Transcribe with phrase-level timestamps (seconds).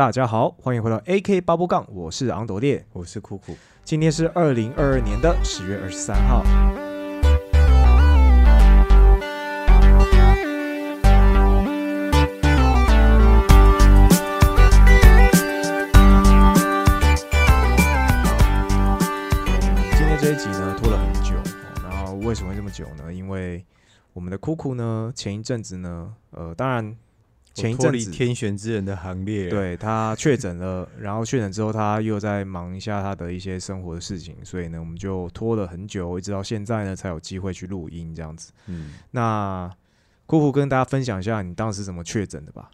[0.00, 3.54] 大家好，欢迎回到 AK 八波杠，我是昂斗烈，我是酷酷。
[3.84, 6.42] 今天是二零二二年的十月二十三号。
[19.92, 21.34] 今天这一集呢拖了很久，
[21.84, 23.12] 然后为什么会这么久呢？
[23.12, 23.62] 因为
[24.14, 26.96] 我们的酷酷呢，前一阵子呢，呃，当然
[27.52, 38.52] 前一阵子天选之人的行列，，对他确诊了，然后确诊之后，他又在忙一下他的一些生活的事情，所以呢，我们就拖了很久，一直到现在呢，才有机会去录音这样子。
[38.66, 39.70] 嗯，那
[40.26, 42.70] 姑姑跟大家分享一下你当时怎么确诊的吧？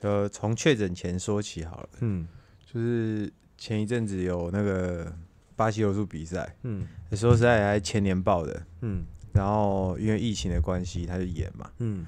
[0.00, 2.26] 呃，从确诊前说起好了，嗯
[2.64, 5.12] 就是前一阵子有那个
[5.54, 12.06] 巴西柔术比赛，嗯说实在还前年报的，嗯然后因为疫情的关系，他就演嘛，嗯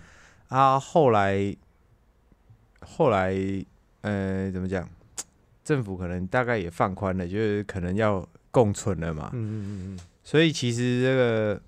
[0.49, 1.55] 啊，后来
[2.85, 3.35] 后来
[4.03, 4.89] 呃怎么讲，
[5.65, 11.63] 政府可能大概也放宽了，就是可能要共存了嘛，嗯嗯嗯所以其实这个，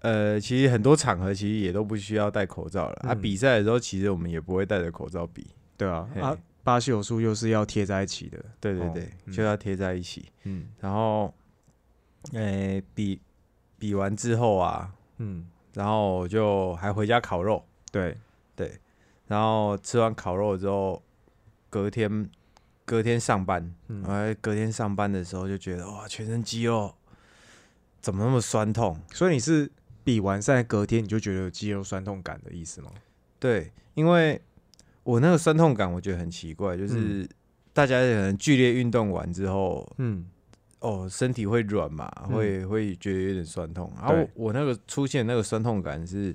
[0.00, 3.12] 呃，其实很多场合其实也都不需要戴口罩了、啊。
[3.12, 3.20] 嗯。
[3.20, 5.46] 比赛的时候，其实我们也不会戴着口罩比。
[5.76, 8.38] 对啊啊，巴西有树又是要贴在一起的。
[8.38, 9.32] 哦对对对，嗯。
[9.32, 10.26] 就要贴在一起。
[10.44, 10.68] 嗯。
[10.80, 11.34] 然后，
[12.32, 13.20] 呃，比
[13.78, 18.16] 比完之后啊，嗯，然后就还回家烤肉，对。
[18.56, 18.78] 对，
[19.30, 21.00] 然后吃完烤肉之后，
[21.70, 22.28] 隔天
[22.84, 26.92] 隔天上班，嗯然后隔天上班的时候就觉得哇，全身肌肉
[28.00, 29.00] 怎么那么酸痛？
[29.12, 29.70] 所以你是
[30.02, 32.90] 比完赛隔天你就觉得有肌肉酸痛感的意思吗？
[33.38, 34.40] 对，因为
[35.04, 37.24] 我那个酸痛感，我觉得很奇怪，就是
[37.72, 40.26] 大家可能剧烈运动完之后，嗯
[40.80, 43.92] 哦，身体会软嘛，嗯会会觉得有点酸痛。
[43.96, 46.34] 然后对我那个出现那个酸痛感是，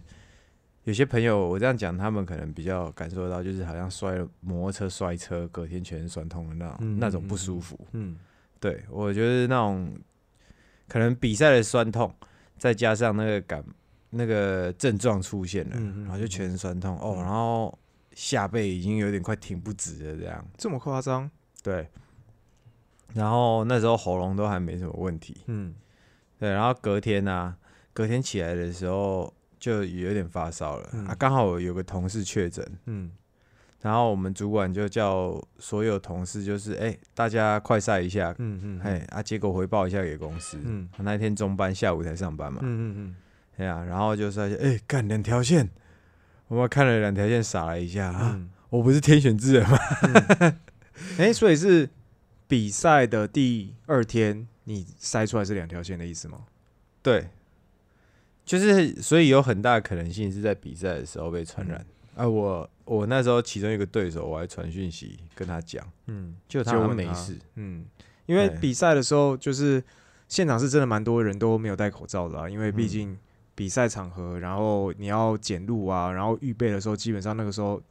[0.86, 7.78] 有些朋友我这样讲，他们可能比较感受到，就是好像摔了摩托车摔车，隔天全身酸痛的那种、嗯那种不舒服。
[7.92, 8.18] 嗯
[8.60, 9.96] 对我觉得那种
[10.88, 12.14] 可能比赛的酸痛，
[12.58, 13.64] 再加上那个感
[14.12, 17.78] 那个症状出现了，然后就全身酸痛、哦，嗯然后
[18.14, 21.30] 下背已经有点快挺不直了，这样这么夸张？
[21.64, 21.88] 对。
[23.14, 25.74] 然后那时候喉咙都还没什么问题，嗯
[26.38, 26.50] 对。
[26.52, 27.56] 然后隔天呢、
[27.92, 29.34] 隔天起来的时候
[29.66, 31.08] 就有点发烧了、嗯。
[31.08, 33.10] 啊，刚好有个同事确诊，嗯。
[33.82, 40.88] 然后我们主管就叫所有同事就是哎、大家快晒一下，嗯嗯，哎、啊，结果回报一下给公司，嗯。
[40.98, 42.60] 我那一天中班，下午才上班嘛。
[42.62, 43.16] 嗯嗯嗯。
[43.58, 45.68] 哎呀、然后就说，哎、干两条线，
[46.48, 48.12] 我们看了两条线，傻了一下。
[48.12, 48.34] 啊！
[48.36, 48.50] 嗯。
[48.70, 49.78] 我不是天选之人吗？
[50.40, 50.60] 嗯，
[51.18, 51.90] 哎，所以是
[52.48, 56.42] 比赛的第二天你筛出来是两条线的意思吗？
[57.02, 57.30] 对，
[58.46, 61.86] 就是所以有很大的可能性是在比赛的时候被传染。
[62.16, 67.38] 啊，我我那时候其中一个对手，我还传讯息跟他讲，嗯，就他没事。
[67.56, 67.84] 嗯，
[68.26, 69.84] 因为比赛的时候，就是
[70.30, 73.18] 现场是真的蛮多人都没有戴口罩的、啊，因为毕嗯竟
[73.54, 77.82] 比赛场合，然后你要检录啊，然后预备的时候，基本上那个时候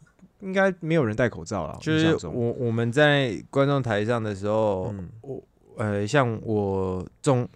[0.40, 1.76] 应该没有人戴口罩了。
[1.82, 5.42] 就是我我们在观众台上的时候，嗯我
[5.76, 7.46] 呃，像我重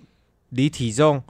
[0.51, 1.23] 离体重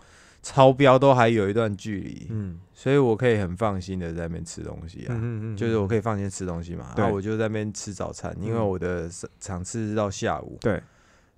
[0.49, 2.59] 超标都还有一段距离，嗯。
[2.73, 5.09] 所以我可以很放心的在那边吃东西啊。
[5.11, 7.03] 嗯嗯就是我可以放心吃东西嘛，对。
[7.03, 10.83] 然后我就在那边吃早餐，因为嗯我的场次是到下午，对，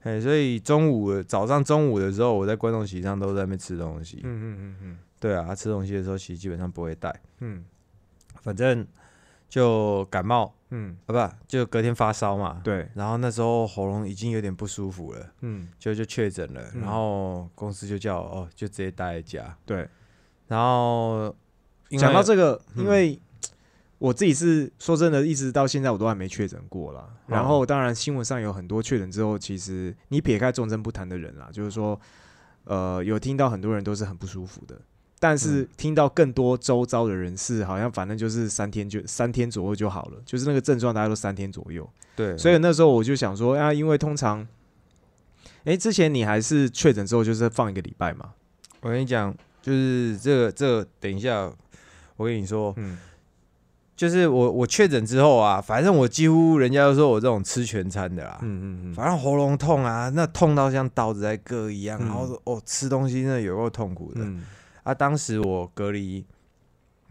[0.02, 4.98] 哎，所以中午早上中午的时候，我在观众席上都在那边吃东西，嗯嗯嗯嗯。
[5.18, 7.64] 对啊，吃东西的时候其实基本上不会带，嗯。
[8.42, 8.86] 反正
[9.48, 15.68] 就感冒嗯，啊，不就隔天发烧嘛，对，然后那时候喉咙已经有点不舒服了，嗯。
[15.78, 16.80] 就就确诊了，嗯。
[16.82, 19.88] 然后公司就叫我哦，就直接待在家，对。
[20.46, 21.34] 然后
[21.98, 22.84] 讲到这个，嗯。
[22.84, 23.20] 因为
[23.98, 27.00] 我自己是说真的，一直到现在我都还没确诊过啦。
[27.00, 27.10] 哦。
[27.26, 32.00] 然后当然新闻上有很多确诊之后，其实你撇开重症不谈的人啦，就是说，
[32.64, 34.80] 呃，有听到很多人都是很不舒服的，
[35.20, 35.68] 但是嗯。
[35.76, 41.88] 听到更多周遭的人士好像反正就是三天就三天左右就好了，就是那个症状大概都三天左右。
[42.16, 44.44] 对，所以那时候我就想说啊，因为通常，
[45.64, 48.30] 哎，之前你还是确诊之后就是放一个礼拜嘛，
[48.80, 51.52] 我跟你讲，就是这个这个，等一下
[52.16, 52.98] 我跟你说，嗯。
[53.96, 62.06] 就是我我确诊之后啊，反正我几乎人家都说我这种吃全餐的啦，嗯嗯嗯，反正喉咙痛啊，那痛到像刀子在割一样，嗯。
[62.06, 64.42] 然后说哦吃东西真的有够痛苦的、嗯
[64.82, 64.94] 啊。
[64.94, 66.24] 当时我隔离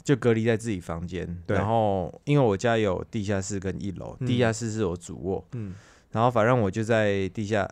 [0.04, 4.28] 就隔离在自己房间，然后因为我家有地下室跟一楼，嗯。
[4.28, 5.74] 地下室是我主卧，嗯。
[6.12, 7.70] 然后反正我就在地下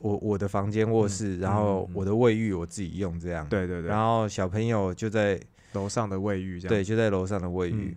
[0.00, 5.40] 我我的房间卧室，嗯然后我的卫浴我自己用这样，对对对，然后小朋友就在
[5.72, 7.96] 楼上的卫浴这样，对，就在楼上的卫浴。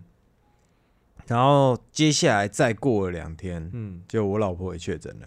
[1.28, 5.26] 然后接下来再过了两天，嗯，就我老婆也确诊了，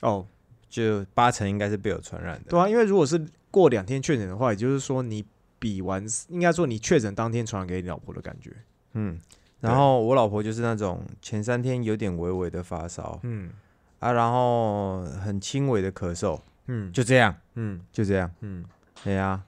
[0.00, 0.26] 哦，
[0.70, 2.50] 就八成应该是被我传染的。
[2.50, 5.22] 对啊，因为如果是过两天确诊的话，也就是说你
[5.58, 8.52] 比完，应该说你确诊当天传染给你老婆的感觉。
[8.92, 9.18] 嗯，
[9.60, 13.50] 然后我老婆就是那种前三天有点微微的发烧嗯
[13.98, 18.30] 啊，然后很轻微的咳嗽，嗯，就这样，嗯就这样。
[18.40, 18.64] 嗯，
[19.04, 19.42] 对呀、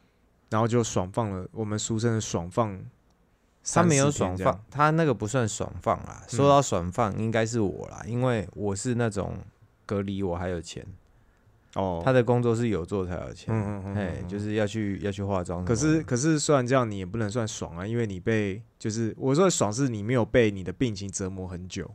[0.49, 2.81] 然后就爽放了，我们俗称的爽放。
[3.63, 6.25] 他没有爽放，他那个不算爽放啦。
[6.27, 9.37] 说到爽放，应该是我啦，因为我是那种
[9.85, 10.85] 隔离，我还有钱。
[11.75, 15.65] 哦，他的工作是有做才有钱，嗯嗯嗯哎就是要去要去化妆。
[15.65, 21.91] 可是可是虽然这样，你也不能算爽啊，因为你被就是我说的爽是你没有被你的病情折磨很久。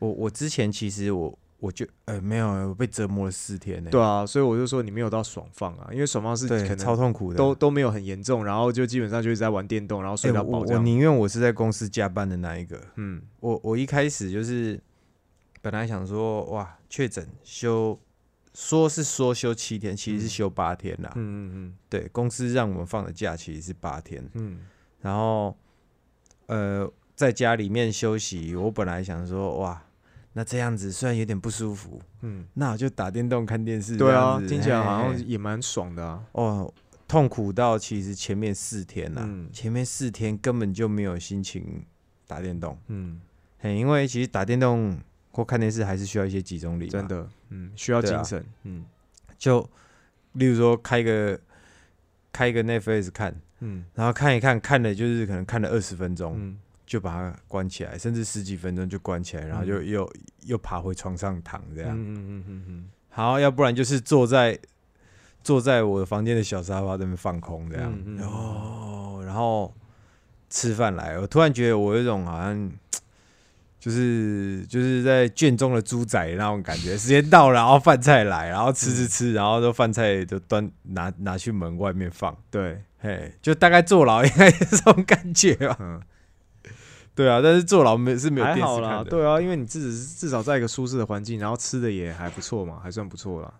[0.00, 7.38] 我我之前其实我我就呃没有，我被折磨了四天呢、对啊，所以我就说你没有到爽放啊，因为爽放是，可能超痛苦的。
[7.38, 10.74] 都都没有很严重，然后就基本上就是在玩电动，然后睡哎到饱这样。
[10.74, 12.78] 我我宁愿我是在公司加班的那一个。
[12.96, 14.78] 嗯我我一开始就是
[15.62, 17.98] 本来想说哇确诊休
[18.54, 21.12] 说是说休七天，其实是休八天啦。
[21.16, 24.60] 嗯嗯对，公司让我们放的假其实是八天，嗯
[25.00, 25.56] 然后
[26.46, 28.54] 呃在家里面休息。
[28.54, 29.84] 我本来想说哇，
[30.32, 33.96] 那这样子虽然有点不舒服，嗯那我就打电动看电视。
[33.96, 36.24] 嗯，对啊听起来好像也蛮爽的啊。
[36.32, 36.72] 哦，
[37.08, 41.84] 痛苦到其实前面四天呐、嗯前面四天根本就没有心情
[42.26, 43.20] 打电动，嗯，
[43.58, 44.98] 嘿，因为其实打电动
[45.30, 47.06] 或看电视还是需要一些集中力，真。
[47.06, 48.44] 的，嗯，需要精神。
[48.64, 48.84] 嗯。
[49.38, 49.68] 就
[50.32, 51.38] 例如说开个
[52.32, 53.84] 开个 Netflix 看，嗯。
[53.94, 56.58] 然后看一看，看了就是可能看了二十分钟，嗯。
[56.86, 60.12] 就把它关起来，甚至十几分钟就关起来，然后就又、
[60.42, 61.90] 又爬回床上躺这样。
[61.96, 62.88] 嗯嗯嗯嗯嗯。
[63.08, 64.58] 好，要不然就是坐在
[65.42, 68.28] 坐在我的房间的小沙发这边放空这样，嗯嗯嗯。
[68.28, 69.72] 哦，然后
[70.50, 72.70] 吃饭来，我突然觉得我有一种好像
[73.84, 85.76] 就是就是在圈中的猪仔那种感觉，时间到了，然后饭菜来，然后吃吃吃，然后都饭菜就端拿拿去门外面放，对，嘿，就大概坐牢应该是这种感觉吧。
[85.80, 86.00] 嗯，
[87.14, 93.52] 对啊，但是坐牢没是没有电视看的，对啊，因为你至至少在一个舒适的环境，然后吃的也还不错嘛，还算不错啦。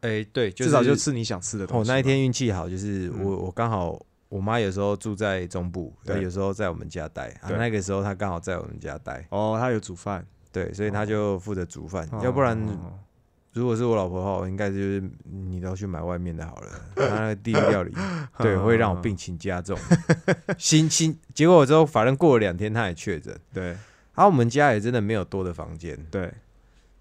[0.00, 1.94] 哎、对，就至少就吃你想吃的东哦，西嘛。
[1.94, 3.22] 那一天运气好，就是嗯。
[3.22, 7.58] 我、我刚好我妈有时候住在中部，她有时候在我们家待，啊，对。
[7.58, 12.98] 那个时候她刚好在我们家待，哦，她有煮饭，对，所以她就负责煮饭，哦要不然哦
[13.52, 17.92] 如果是我老婆的话，我应该就是你都去买外面的好了，她那个地狱料理，
[18.40, 19.76] 对，会让我病情加重。
[20.56, 23.76] 新新结果我之后，反正过了两天，她也确诊，对。
[24.14, 26.32] 然后我们家也真的没有多的房间，对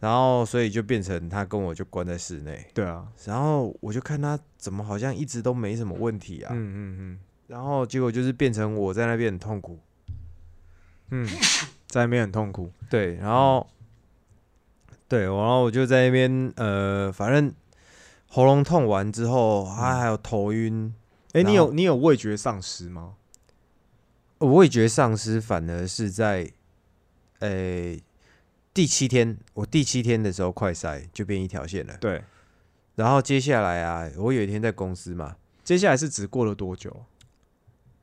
[0.02, 7.20] 然后所以就变成他跟我就关在室内，对啊，然后我就看他怎么好像一直都没什么问题啊，嗯嗯嗯。
[7.48, 9.80] 然后结果就是变成我在那边很痛苦，
[11.12, 11.24] 嗯。
[11.24, 11.28] 嗯，
[11.86, 12.72] 在那边很痛苦。
[12.90, 13.68] 对，然后
[15.08, 17.54] 对，然后我就在那边呃，反正
[18.28, 20.94] 喉咙痛完之后，还还有头晕，
[21.34, 23.16] 哎，你有你有味觉丧失吗？
[24.40, 26.52] 我味觉丧失反而是在
[27.40, 27.96] 呃
[28.74, 32.24] 第七天，我第七天的时候快筛就变一条线了，对，
[32.96, 37.06] 然后接下来啊，我有一天在公司嘛，接下来是只过了多久？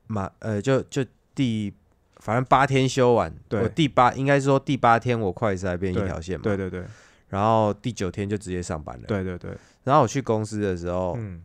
[0.07, 1.05] 嘛呃就就
[1.35, 1.73] 第。
[2.21, 3.63] 反正八天休完，对。
[3.63, 6.83] 我第八应该说第八天我快筛变一条线嘛，对对对
[7.29, 11.41] 然后第九天就直接上班了。，对对对，然后我去公司的时候，嗯。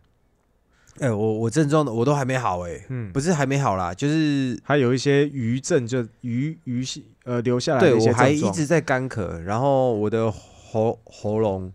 [0.99, 6.83] 哎、我我症状的我都还没好哎、嗯，不是还没好啦，就是还有一些余症，就余余
[7.23, 11.71] 呃留下来的一些对我还一直在干咳，然后我的喉喉咙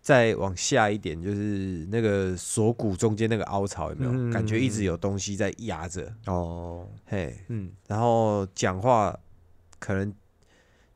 [0.00, 4.12] 再往下一点，就是那个锁骨中间那个凹槽有没有？
[4.12, 7.72] 嗯感觉一直有东西在压着，哦，嘿，嗯。
[7.88, 9.18] 然后讲话
[9.78, 10.12] 可能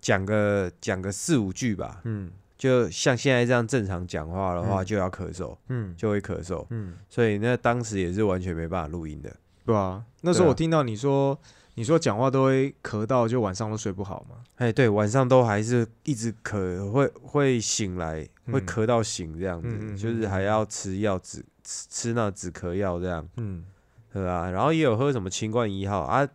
[0.00, 2.31] 讲个讲个四五句吧，嗯。
[2.59, 4.85] 就像现在这样正常讲话的话，嗯。
[4.85, 5.95] 就要咳嗽，嗯。
[5.97, 9.35] 就会咳嗽，嗯，所以那当时也是完全没办法录音的。
[9.65, 11.38] 对啊，那时候我听到你说，
[11.78, 14.38] 你说讲话都会咳到，就晚上都睡不好嘛。
[14.56, 23.64] 哎，对，晚上都还是一直咳，会会醒来，会嗯咳到醒这样子，就是还要吃药止吃吃那止咳药这样，嗯，
[24.12, 24.50] 对吧？
[24.50, 26.28] 然后也有喝什么清冠一号啊，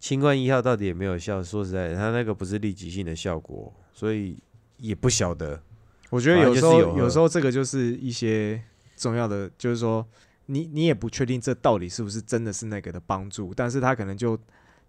[0.00, 1.40] 清冠一号到底有没有效？
[1.40, 4.36] 说实在的，它那个不是立即性的效果，所以
[4.78, 5.62] 也不晓得。
[6.10, 8.60] 我觉得有时候有时候这个就是一些
[8.96, 10.04] 重要的，就是说
[10.46, 14.36] 你你也不确定这到底是不是真的是那个的帮助，但是他可能就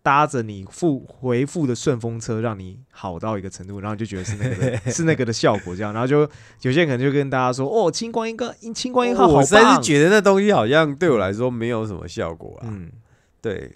[0.08, 6.22] 搭着你复回复的顺风车，让你好到一个程度，然后就觉得是那个 是那个的效果这样，然后就
[6.62, 12.64] 有些人可能就跟大家说，哦，清光一个清光一号好我实在是觉得那东西好像对我来说没有什么效果啊。
[12.72, 12.90] 嗯
[13.42, 13.70] 对，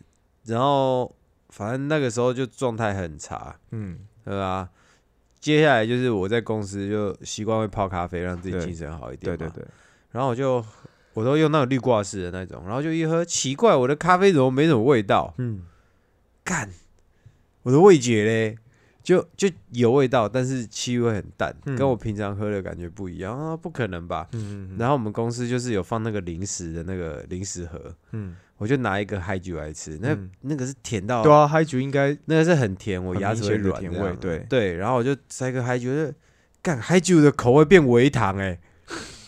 [0.45, 1.13] 然后
[1.49, 4.69] 反正那个时候就状态很差，嗯，对吧？
[5.41, 9.35] 接下来就是我在公司就习惯会泡咖啡，让自己精神好一点。
[9.35, 9.49] 对对。
[9.49, 9.65] 对，
[10.11, 10.63] 然后我就
[11.13, 15.33] 我都用那种滤挂式的那种，然后就一喝，奇怪，我的咖啡怎么没什么味道？
[15.39, 15.63] 嗯，
[16.51, 16.69] 干，
[17.63, 18.57] 我的味觉嘞，
[19.01, 21.77] 就就有味道，但是气味很淡，嗯。
[21.77, 24.27] 跟我平常喝的感觉不一样啊，不可能吧？
[24.33, 30.29] 嗯然后我们公司就是有放那个零食的那个零食盒，嗯，我就拿一个嗨酒来吃，那、嗯。
[30.41, 33.93] 那个是甜到，对啊，嗨酒应该那个是很甜，我很牙齿会显的软这样。
[33.93, 34.39] 甜味对。
[34.49, 36.13] 对，然后我就塞个嗨酒，就
[36.61, 38.59] 干嗨酒的口味变微糖哎、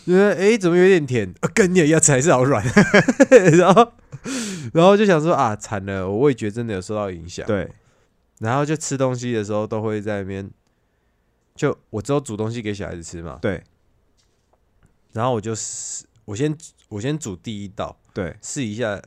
[0.06, 1.32] 觉得哎怎么有点甜？
[1.40, 2.64] 啊，跟你的牙齿还是好软，
[3.58, 3.92] 然后
[4.72, 7.46] 然后就想说啊惨了，我味觉真的有受到影响。
[7.46, 7.70] 对，
[8.40, 10.50] 然后就吃东西的时候都会在那边，
[11.54, 13.62] 就我只有煮东西给小孩子吃嘛，对
[15.12, 16.56] 然后我就试我先
[16.88, 19.00] 我先煮第一道，对，试一下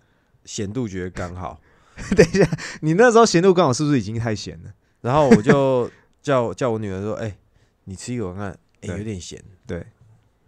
[0.46, 1.60] 咸度，觉得刚好，
[2.16, 2.50] 等一下，
[2.82, 4.72] 你那时候咸度刚好是不是已经太咸了？
[5.01, 5.89] 然后我就
[6.22, 7.38] 叫叫我女儿说：“哎、
[7.84, 9.44] 你吃一口看，哎、对有点咸。
[9.66, 9.86] 对，”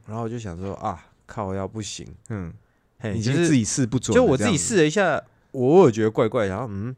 [0.10, 2.52] 然后我就想说啊，靠，要不行，嗯，
[3.00, 6.96] 嘿，就是自己试不准，就我自己试了一下，我有觉得怪怪，然后嗯，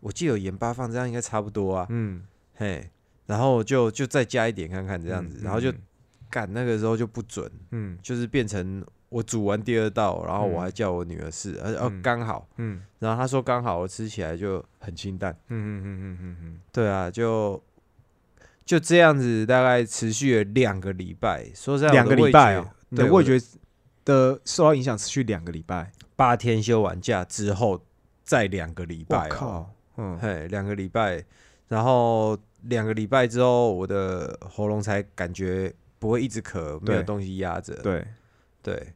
[0.00, 2.22] 我记得有盐巴放，这样应该差不多啊，嗯，
[2.54, 2.90] 嘿，
[3.26, 5.78] 然后就就再加一点看看这样子，嗯然后就嗯
[6.30, 15.32] 干那个时候就不准，嗯就是变成我煮完第二道，然后我嗯还叫我女儿试，而且哦嗯刚好，嗯然后她说刚好，我吃起来就很清淡。
[15.48, 17.62] 嗯嗯嗯嗯嗯嗯，对啊，就
[18.68, 21.46] 就这样子，大概持续了两个礼拜。
[21.54, 23.40] 说实在，两个礼拜哦，你的对味觉
[24.04, 27.82] 的受到影响持续两个礼拜，八天休完假之后，
[28.22, 30.18] 再两个礼拜哦，靠，嗯。
[30.18, 31.24] 嘿，两个礼拜，
[31.68, 37.74] 然后两个礼拜之后，我的喉咙才感觉不会一直咳，没有东西压着。
[37.76, 38.06] 对，
[38.62, 38.92] 对，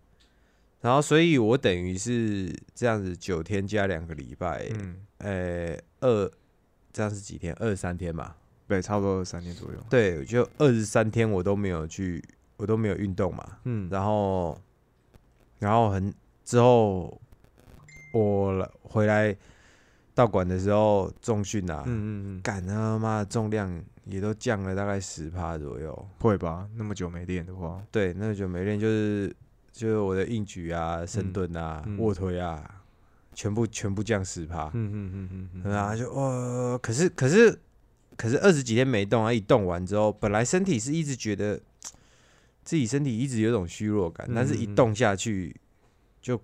[0.83, 6.31] 然后所以我等于是这样子九天加两个礼拜，嗯，呃，二
[6.93, 7.57] 这样是几天？
[7.59, 8.35] 二十三天嘛。
[8.69, 12.23] 对，差不多三天左右，对，就二十三天我都没有去，
[12.57, 13.59] 我都没有运动嘛。
[13.64, 14.59] 嗯，然后，
[15.59, 16.12] 然后很
[16.45, 17.21] 之后，
[18.12, 19.37] 我来回来
[20.14, 26.09] 道馆的时候重训啊，嗯嗯嗯，干他妈的重量也都降了大概十趴左右。
[26.19, 26.69] 会吧？
[26.76, 29.35] 那么久没练的话，对，那么久没练，就是
[29.71, 32.83] 就是我的硬举啊、深蹲啊、嗯卧推啊，
[33.35, 34.71] 全部全部降十趴。
[34.75, 37.59] 嗯嗯嗯嗯嗯，对啊，就哦，可是可是
[38.23, 41.61] 可是二十几天没动啊，一动完之后，本来身体是一直觉得
[42.62, 45.52] 自己身体一直有种虚弱感，但是一动下去
[46.21, 46.41] 就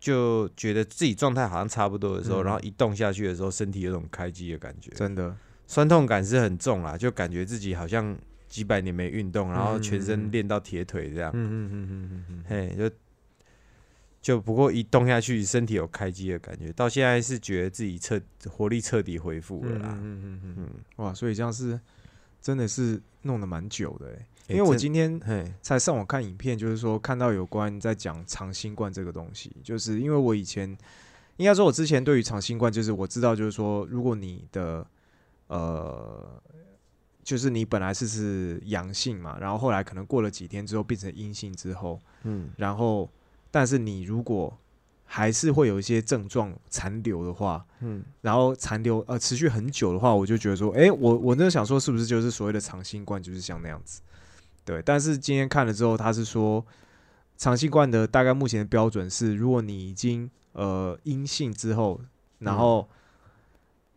[0.00, 2.44] 就觉得自己状态好像差不多的时候，嗯。
[2.46, 5.36] 然后一动下去的时候，身体有种开机的感觉，真的，
[5.68, 8.18] 酸痛感是很重啦，就感觉自己好像
[8.48, 12.92] 几百年没运动，然后全身练到铁腿这样，嗯嗯嗯嗯嗯嗯，嘿，就
[14.20, 19.98] 就不过一动下去，身体有开机的感觉，到现在是觉得自己彻活力彻底恢复了啦。
[20.00, 21.80] 嗯嗯嗯哇，所以这样是
[22.40, 24.12] 真的是弄得蛮久的哎，
[24.48, 25.20] 欸因为我今天，
[25.62, 30.68] 才上网看影片，就是说看到有关在讲长新冠这个东西，就是因为我以前
[31.36, 34.86] 应该说，我之前对于长新冠，就是我知道，就是说，如果你的
[35.46, 36.42] 呃，
[37.22, 42.50] 就是你本来是是阳性嘛，然后后来可能过了几天之后变成阴性之后，嗯。
[42.56, 43.08] 然后
[43.50, 44.56] 但是你如果
[45.04, 54.00] 还是会有一些症状残留的话，嗯然后残留呃持续很久的话，我就觉得说，诶，我我那想说是不是就是所谓的长新冠，就是像那样子，
[54.64, 54.80] 对。
[54.82, 56.64] 但是今天看了之后，他是说
[57.36, 62.00] 长新冠的大概目前的标准是，如果你已经呃阴性之后，
[62.38, 62.88] 然后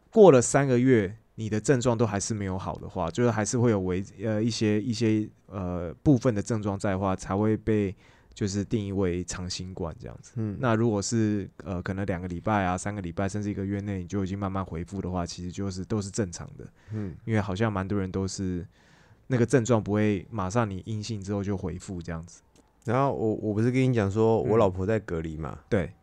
[0.10, 7.96] 过了三个月，你的症状都还是没有好的话，就是还是会有为呃一些一些呃部分的症状在的话，才会被
[8.34, 10.32] 就是定义为长新冠这样子。
[10.36, 17.16] 嗯，那如果是呃可能两个礼拜啊、三个礼拜，甚至一个月内你就已经慢慢恢复的话，其实就是都是正常的，嗯。
[17.26, 18.66] 因为好像蛮多人都是
[19.28, 22.42] 那个症状不会马上你阴性之后就恢复这样子。
[22.86, 24.60] 然后我我不是跟你讲说我嗯。
[24.60, 25.94] 老婆在隔离嘛，对，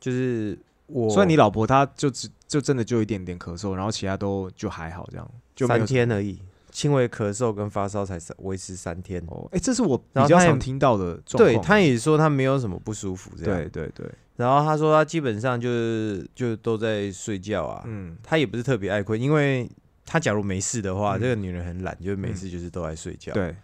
[0.00, 6.40] 就是我所以你老婆她就只就真的就一点点咳嗽，然后其他都就还好这样，就三天而已，
[6.78, 9.20] 轻微咳嗽跟发烧才三维持三天。
[9.26, 13.60] 哦，哎、这是我比较常听到的状对，他也说他没有什么不舒服这样。
[13.62, 19.68] 对对对，然后他说他基本上就是就都在睡觉啊，嗯他也不是特别爱困，因为
[20.06, 23.56] 他假如没事的话，嗯这个女人很懒，就是没事就是都在睡觉。，对，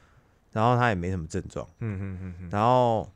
[0.50, 3.08] 然后他也没什么症状，嗯嗯嗯嗯，然后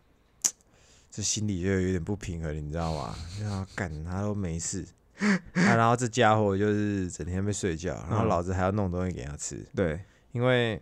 [1.11, 3.17] 这心里就有点不平衡，你知道吗？
[3.43, 4.87] 然 后干他都没事，
[5.55, 8.29] 啊，然后这家伙就是整天被睡觉，然后嗯。
[8.29, 10.01] 老子还要弄东西给他吃，对，
[10.33, 10.81] 因为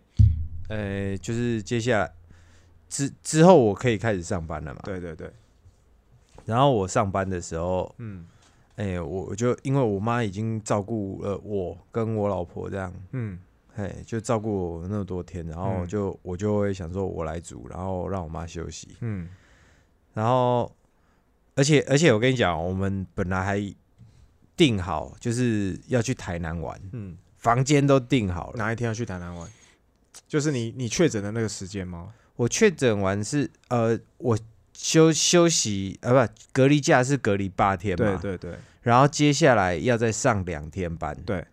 [0.69, 2.11] 呃，就是接下来
[2.89, 4.81] 之之后我可以开始上班了嘛。
[4.83, 5.31] 对对对，
[6.45, 8.25] 然后我上班的时候，嗯。
[8.75, 13.39] 哎、我我就因为我妈已经照顾了我跟我老婆这样，嗯。
[13.75, 15.87] 哎，就照顾我那么多天，然后嗯。
[15.87, 19.29] 就、我就会想说我来煮，然后让我妈休息，嗯。
[20.13, 20.71] 然后
[21.55, 23.75] 而且而且我跟你讲，我们本来还
[24.57, 28.57] 定好就是要去台南玩，嗯，房间都定好了。
[28.57, 29.47] 哪一天要去台南玩？
[30.27, 32.11] 就是你你确诊的那个时间吗？
[32.35, 34.37] 我确诊完是呃，我
[34.73, 38.59] 休休息呃不隔离假是隔离八天嘛，对对对。
[38.81, 41.45] 然后接下来要再上两天班，对，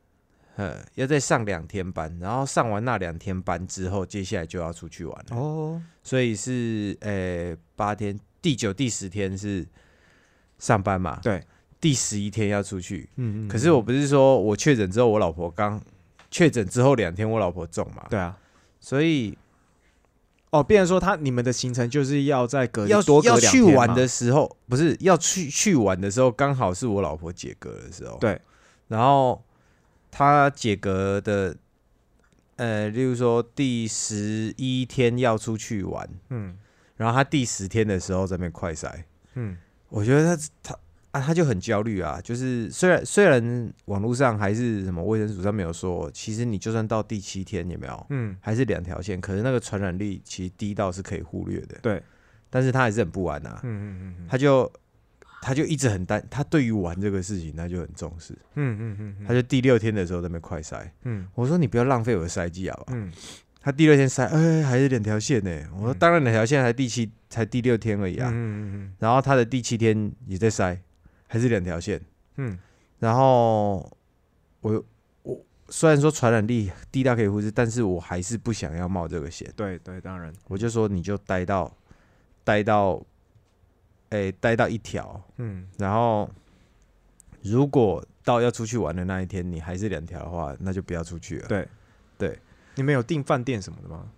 [0.57, 9.67] 呃，要再上两天班，然后上完那两天班之后，接下来就要出去玩了，哦，所以是呃八天，第九、第十天是
[10.59, 11.43] 上班嘛，对，
[11.85, 13.07] 第十一天要出去。
[13.17, 15.79] 嗯嗯，可是我不是说我确诊之后，我老婆刚
[16.31, 18.35] 确诊之后两天，我老婆中嘛，对啊，
[18.81, 19.37] 所以
[20.49, 28.17] 哦，变成说他你们的行程就是要在隔离要多隔要两天嘛去玩的时候，不是要去去玩的时候，刚好是我老婆解隔的时候。
[28.19, 28.41] 对，
[28.89, 29.45] 然后
[30.11, 31.55] 他解隔的，
[32.57, 36.57] 呃，例如说第十一天要出去玩，嗯。
[36.97, 38.91] 然后他第十天的时候在那边快筛，
[39.35, 39.59] 嗯。
[39.91, 40.79] 我觉得她她
[41.15, 42.21] 啊，他就很焦虑啊。
[42.23, 51.79] 就是虽然虽然网络上还是什么卫生署上面有说，其实你就算到第七天有没有，嗯，还是两条线，可是那个传染力其实低到是可以忽略的。
[51.81, 52.03] 对，
[52.51, 53.61] 但是他还是很不安啊。
[53.63, 54.71] 嗯嗯嗯嗯他就
[55.41, 58.33] 他就一直很担，他对于玩这个事情他就很重视。
[58.57, 62.93] 嗯嗯嗯嗯他就第六天的时候在那边快筛，嗯我说你不要浪费我的筛剂好吧？
[62.97, 63.13] 嗯
[63.61, 65.51] 他第六天筛，哎、还是两条线呢。
[65.77, 68.29] 我说嗯当然两条线才第七才第六天而已啊。
[68.31, 70.77] 嗯嗯然后他的第七天也在筛，
[71.27, 72.01] 还是两条线。
[72.37, 72.59] 嗯
[72.99, 73.79] 然后
[74.61, 74.85] 我
[75.23, 75.39] 我
[75.69, 79.53] 虽然说传染力低到可以忽视，但是我还是不想要冒这个险。
[79.55, 81.71] 对对，当然，我就说你就待到
[82.43, 83.03] 待到，
[84.11, 86.31] 哎、待到一条，嗯然后
[87.43, 91.49] 如果到要出去玩的那一天，你还是两条的话，那就不要出去了。
[91.49, 91.69] 对
[92.17, 92.39] 对，
[92.77, 94.11] 你们有订饭店什么的吗？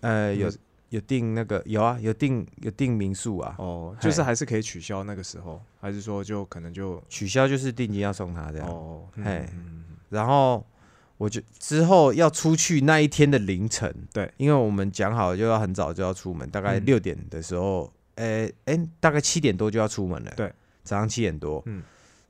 [0.00, 0.58] 呃，有嗯
[0.90, 8.68] 有订那个有啊，有订有订民宿啊，哦，就是还是可以取消那个时候，还是说就可能就取消就是定金要送他这样。
[8.68, 9.48] 哦，嗯嘿
[10.08, 10.64] 然后
[11.18, 16.84] 我就之后要出去那一天的凌晨，对，因为我们讲好就要很早就要出门，大概嗯。
[16.86, 20.32] 六点的时候，诶、诶、大概七点多就要出门了。
[20.36, 20.50] 对，
[20.82, 21.62] 早上七点多。
[21.66, 21.82] 嗯。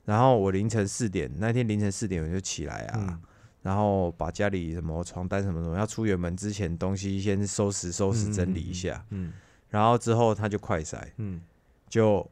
[0.05, 3.21] 然后我凌晨四点那天凌晨四点我就起来啊，嗯
[3.69, 9.31] 然后把家里什么床单什么什么要出远门之前东西先收拾收拾嗯整理一下，嗯
[9.69, 11.43] 然后之后他就快筛，嗯，
[11.87, 12.27] 就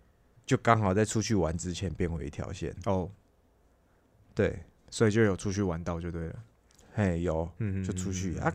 [0.46, 2.74] 就刚好在出去玩之前变回一条线。
[2.86, 3.10] 哦，
[4.34, 6.34] 对，所以就有出去玩到就对了，
[6.94, 8.54] 嘿有，嗯，就出去嗯啊，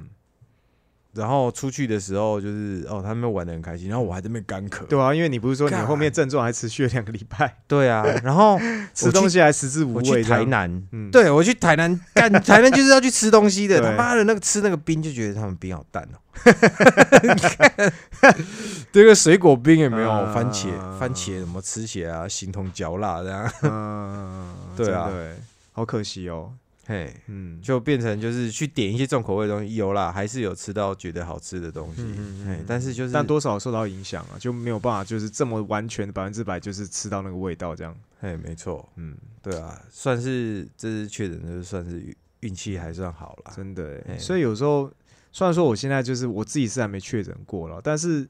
[1.13, 4.85] 然后出去的时候就是哦，他们玩的很开心，然后我还在那边干咳。
[4.85, 8.57] 对啊，因为你不是说你干后面症状还持续了两个礼拜，对啊，然后
[8.95, 13.81] 吃东西还食之无我去味，台，南，嗯，对我去台南干， 台南就是要去吃东西的。
[13.81, 16.17] 他妈的那个吃那个冰就觉得他们冰好淡哦。
[18.91, 20.69] 这个水果冰有没有啊番茄？
[20.97, 23.51] 番茄什么吃起来啊，形同嚼蜡这样。
[23.63, 25.35] 嗯，对啊真的欸，
[25.73, 26.53] 好可惜哦，
[26.87, 32.01] 嘿，嗯，就变成就是去点一些重口味的东西，有啦，还是有吃到觉得好吃的东西。
[32.01, 37.95] 嗯嗯嗯嘿，但是就是但多少受到影响啊，就没有办法，就是这么完全百分之百，就是吃到那个味道这样。
[38.19, 43.53] 嘿，没错，嗯，对啊，算是这次确诊，就是算是运运气还算好啦。
[43.55, 44.05] 真的欸。
[44.09, 44.91] 嘿所以有时候，
[45.31, 48.27] 虽然说我现在就是我自己是还没确诊过了，但是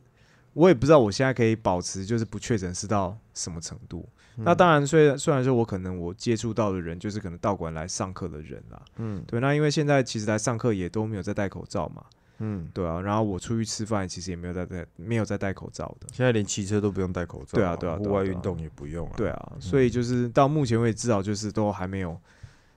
[0.53, 4.07] 我也不知道我现在可以保持就是不确诊是到什么程度。
[4.37, 9.23] 那当然，虽然虽然说我可能我接触到的人就是可能道馆来上课的人啦，嗯。
[9.27, 12.03] 对，那因为现在其实来上课也都没有在戴口罩嘛，
[12.39, 19.13] 嗯，对啊，然后我出去吃饭其实也没有在戴没有在戴口罩的，现在连骑车都不用戴口罩，对啊对啊对啊对啊户外运动也不用啊。
[19.17, 22.17] 对啊，所以就是到目前为止，至少就是都还没有，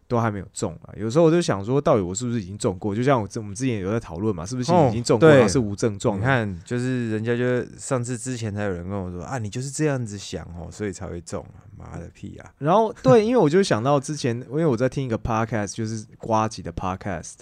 [0.06, 0.94] 都还没有中啊。
[0.96, 2.94] 有时候我就想说，到底我是不是已经中过？
[2.94, 6.18] 就像我之我们之前有在讨论嘛，是不是已经中过，是无症状？
[6.18, 12.52] 你看，就是人家就上次之前才有人跟我说啊，你就是这样子想哦，所以才会中啊，妈的屁啊！
[12.58, 17.34] 然后对，因为我就想到之前，因为我在听一个 podcast，就是瓜吉的 podcast，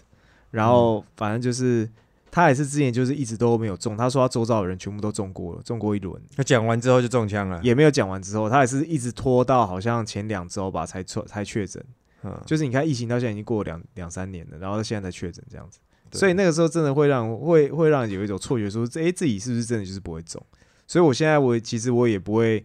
[0.50, 1.88] 然后反正就是
[2.30, 11.84] 他也是之前就是一直都没有中，他说他周遭的人全部都中过了，中过一轮，他讲完之后就中枪了，也没有讲完之后，他也是一直拖到好像前两周吧才确才确诊。
[12.24, 15.78] 嗯，就是你看疫情到现在已经过了两两三年了，然后现在才确诊这样子，
[16.12, 20.44] 所以那个时候真的会让会会让有一种错觉说，诶、自己是不是真的就是不会中？
[20.86, 22.64] 所以我现在我其实我也不会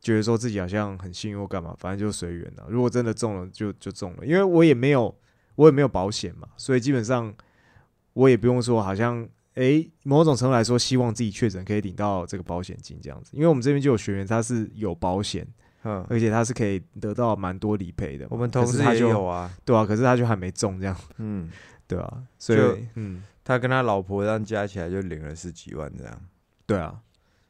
[0.00, 2.66] 觉得说自己好像很幸运或干嘛，反正就随缘了。
[2.68, 5.14] 如果真的中了就就中了，因为我也没有
[5.56, 7.34] 我也没有保险嘛，所以基本上
[8.12, 9.28] 我也不用说好像。
[9.54, 15.44] 诶，某种程度来说，希望自己确诊可以领到这个保险金这样子，因为我们这边就有学员他是有保险，
[15.84, 18.26] 嗯，而且他是可以得到蛮多理赔的。
[18.30, 21.48] 我们同事也有啊，对啊，可是他就还没中这样，嗯，
[21.86, 26.20] 对啊，所以嗯，他跟他老婆这样加起来就领了十几万这样。
[26.66, 27.00] 对啊，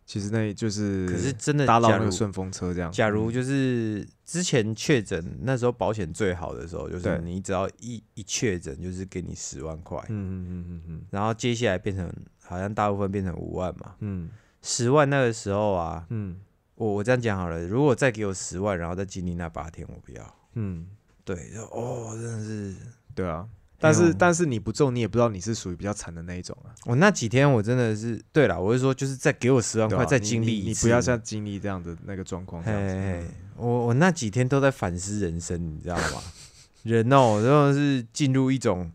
[0.07, 2.91] 其实那就是可是真的，搭到那个顺风车这样。
[2.93, 3.33] 假如嗯。
[3.33, 11.03] 就是之前确诊那时候保险最好的时候，就是你只要一一确诊就是给你十万块，嗯嗯嗯嗯嗯。
[11.11, 12.09] 然后接下来变成
[12.45, 14.29] 好像大部分变成五万嘛，嗯。
[14.61, 16.37] 十万那个时候啊，嗯
[16.79, 20.35] 我我这样讲好了，如果再给我十万，然后再经历那八天，我不要。
[20.55, 20.87] 嗯，
[21.25, 22.75] 对，就哦，真的是
[23.15, 23.47] 对啊。
[23.81, 26.75] 但是哎但是你不中，你也不知道你是属于比较惨的那一种啊。
[26.87, 32.77] 我那几天我真的是，对了，我是说，就是再给我十万块，啊再经历你你一次，不要再经历这样的那个状况这嘿。
[32.77, 36.23] 嘿嗯，我我那几天都在反思人生，你知道吗？
[36.83, 38.91] 人哦，真的是进入一种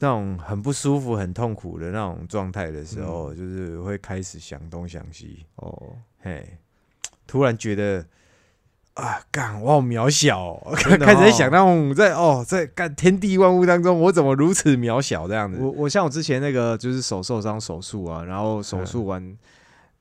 [0.00, 6.58] 那种很不舒服、很痛苦的那种状态的时候，嗯就是会开始想东想西，哦，嘿，
[7.26, 8.06] 突然觉得
[8.94, 10.54] 啊，干，我好渺小、
[11.00, 15.58] 开始想那种在哦，在干天地万物当中，我怎么如此渺小这样子？
[15.60, 19.36] 我我像我之前那个就是手受伤手术啊，然后手术完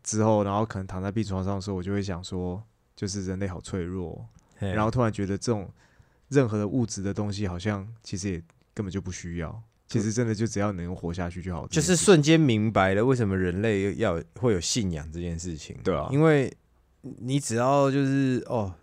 [0.04, 2.62] 之后，然后可能躺在病床上的时候，我就会想说，
[2.96, 4.24] 就是人类好脆弱，
[4.60, 5.68] 然后突然觉得这种
[6.30, 8.38] 任何的物质的东西，好像其实也
[8.76, 11.66] 根本就不需要，其实真的就只要能活下去就好。
[11.68, 15.76] 就是瞬间明白了为什么人类要会有信仰这件事情。
[15.84, 16.54] 对啊因为
[17.20, 18.74] 你只要就是哦，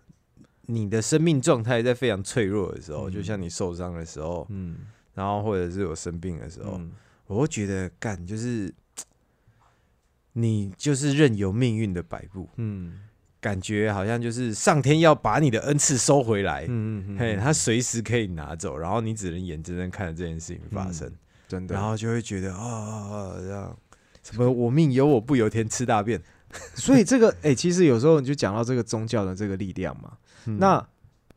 [0.67, 4.77] 你的生命状态在非常脆弱的时候，嗯就像你受伤的时候，嗯，
[5.15, 6.93] 然后或者是我生病的时候，嗯
[7.27, 8.73] 我会觉得干就是
[10.35, 13.01] 你就是任由命运的摆布，嗯
[13.41, 16.67] 感觉好像就是上天要把你的恩赐收回来。
[16.69, 21.11] 嗯嗯，嘿，嗯他随时可以拿走，然后你只能眼睁睁看着这件事情发生。
[21.49, 23.79] 真的，然后就会觉得啊啊啊这样，
[24.23, 26.21] 什么我命由我不由天，吃大便。
[26.75, 30.59] 所以这个哎、其实有时候你就讲到这个宗教的这个力量嘛，嗯。
[30.59, 30.85] 那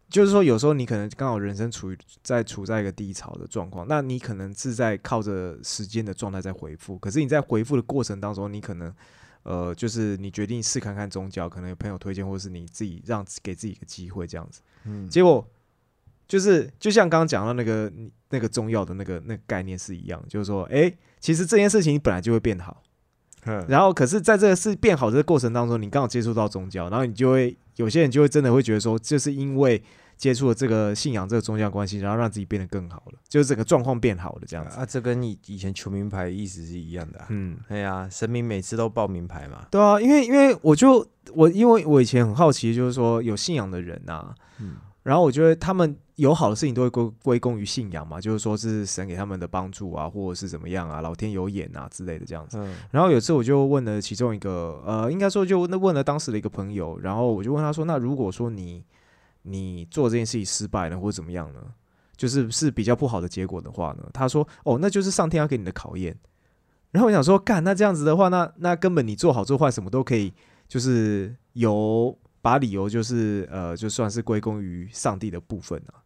[0.09, 8.93] 就是说，有时候你可能刚好人生处于在处在一个低潮的状况，那你可能是在靠着时间的状态在回复，可是你在回复的过程当中，你可能
[9.41, 15.09] 呃，就是你决定试看看宗教，可能有朋友推荐，或是你自己让给自己一个机会这样子，嗯。
[15.09, 15.47] 结果
[16.27, 17.91] 就是就像刚刚讲到那个
[18.29, 22.83] 那个中药的那个那个概念是一样，就是说，哎、其实这件事情本来就会变好。
[23.45, 29.83] 嗯然后，可是在这个事变好的过程当中，你刚好接触到宗教，然后你就会有些人就会真的会觉得说，就是因为
[30.15, 34.77] 接触了这个信仰这个宗教关系，然后让自己变得更好了，就是整个状况变好了这样子。
[34.77, 37.25] 啊，这跟你以前求名牌意思是一样的、啊。
[37.29, 39.65] 嗯，对呀，神明每次都报名牌嘛。
[39.71, 52.57] 对啊，因为因为我就我因为我以前很好奇，就是说有信仰的人呐、嗯然后我觉得他们有好的事情都会归归功于信仰嘛，就是说是神给他们的帮助啊，或者是怎么样啊，老天有眼啊之类的这样子。
[52.57, 58.83] 嗯然后有次我就问了其中一个，呃，应该说就那问了当时的一个朋友，然后我就问他说，那如果说你
[59.41, 61.59] 你做这件事情失败了或者怎么样呢？
[62.15, 64.07] 就是是比较不好的结果的话呢？
[64.13, 66.15] 他说，哦，那就是上天要给你的考验。
[66.91, 70.31] 然后我想说，干，那这样子的话，那那根本你做好做坏什么都可以，
[70.67, 76.03] 就是由把理由就是呃，就算是归功于上帝的部分啊。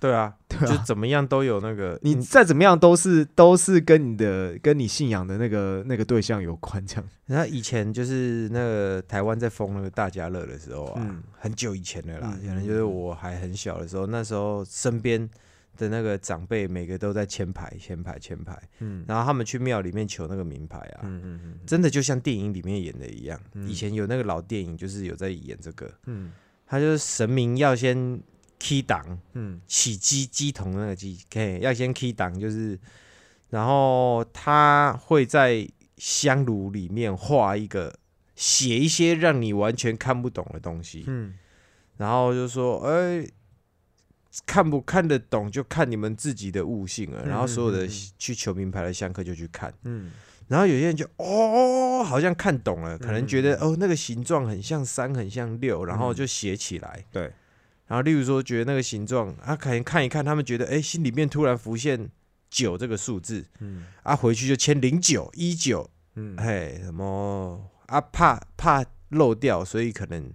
[0.00, 7.04] 对啊，对啊就怎么样都有那个你再怎么样都是都是跟你的跟你信仰的那个那个对象有关，这样。
[7.26, 15.28] 然后以前就是那个台湾在封那个大家乐的时候啊，嗯很久以前的啦，嗯可能就是我还很小的时候，那时候身边
[15.78, 19.04] 的那个长辈每个都在签牌、签牌、签牌，嗯。
[19.08, 23.40] 然后他们去庙里面求那个名牌啊，嗯嗯嗯真的就像电影里面演的一样。
[23.54, 23.66] 嗯。
[23.66, 26.32] 以前有那个老电影，就是有在演这个，嗯。
[26.66, 28.20] 他就是神明要先
[28.58, 29.60] key 档嗯。
[29.66, 32.78] 起鸡鸡桶那个鸡，，K 要先 key 档，就是
[33.48, 37.98] 然后他会在香炉里面画一个，
[38.34, 41.34] 写一些让你完全看不懂的东西，嗯。
[41.96, 43.26] 然后就说，哎、
[44.46, 47.22] 看不看得懂就看你们自己的悟性了。
[47.24, 47.86] 嗯然后所有的
[48.18, 50.10] 去求名牌的香客就去看，嗯。
[50.48, 57.04] 然后有些人就哦，好像看懂了，可能觉得嗯哦那个形状很像三，很像六，然后就写起来。
[57.12, 57.24] 对，
[57.86, 62.08] 然后例如说觉得那个形状，啊，可能看一看，他们觉得哎，心里面突然浮现
[62.48, 63.84] 九这个数字，嗯。
[64.02, 66.34] 啊，回去就签零九一九，嗯。
[66.38, 70.32] 嘿，什么啊，怕怕漏掉，所以可能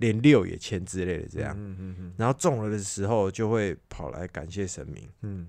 [0.00, 1.54] 连六也签之类的这样。
[1.56, 5.48] 嗯嗯嗯然后中了的时候就会跑来感谢神明，嗯。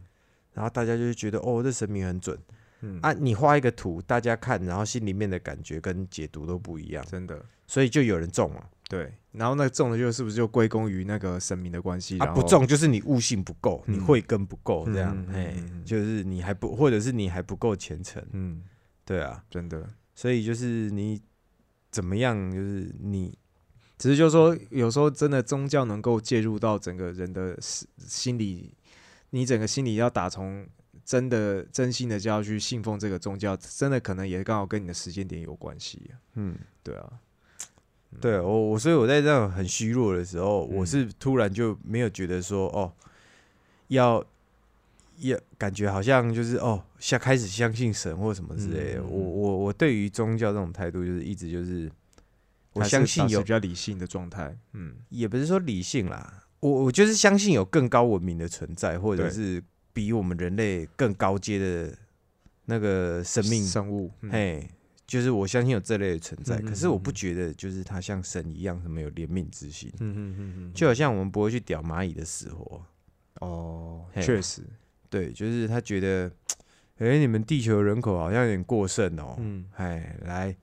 [0.53, 2.37] 然后大家就会觉得哦，这神明很准。
[2.81, 2.99] 嗯。
[3.01, 3.11] 啊。
[3.13, 7.43] 你画一个图，大家看，然后心里面的感觉跟解读都不一样，真的。
[7.65, 8.69] 所以就有人中了。
[8.87, 9.13] 对。
[9.31, 12.19] 然后那中了就是不是就归功于那个神明的关系？
[12.19, 13.95] 啊，不中就是你悟性不够，嗯。
[13.95, 15.25] 你慧根不够，这样。
[15.33, 18.61] 哎就是你还不，或者是你还不够虔诚，嗯，
[19.05, 19.89] 对啊，真的。
[20.13, 21.21] 所以就是你
[21.89, 23.33] 怎么样，就是你
[24.01, 28.73] 只是就是说，有时候真的宗教能够介入到整个人的心心理，
[29.29, 30.65] 你整个心理要打从
[31.05, 36.17] 真的真心的就要去信奉这个宗教，真的可能也刚好跟你的时间点有关系、啊。
[36.33, 37.13] 嗯，对啊，
[38.19, 42.91] 对我我所以我在这样很虚弱的时候，嗯我是突然就没有觉得说哦，
[43.89, 44.25] 要
[45.19, 49.01] 要感觉好像就是哦，下开始相信神或什么之类的。
[49.01, 51.91] 嗯嗯嗯我我我对于宗教这种态度，就是一直就是
[52.73, 54.57] 我相信有比，较理性的状态。
[54.73, 61.97] 嗯，也不是说理性啦，我我就是相信有更高文明的存在，或者是比我们人类更高阶的
[62.65, 64.67] 那个生命生物，嗯嘿，
[65.05, 72.81] 就是我相信有这类的存在，嗯嗯可是我不觉得就是他像神一样什么有怜悯之心，嗯嗯嗯嗯，就好像我们不会去屌蚂蚁的死活，
[73.41, 74.63] 哦，嘿确实，
[75.09, 76.31] 对，就是他觉得，
[76.99, 80.55] 哎、你们地球人口好像有点过剩哦，嗯哎，来。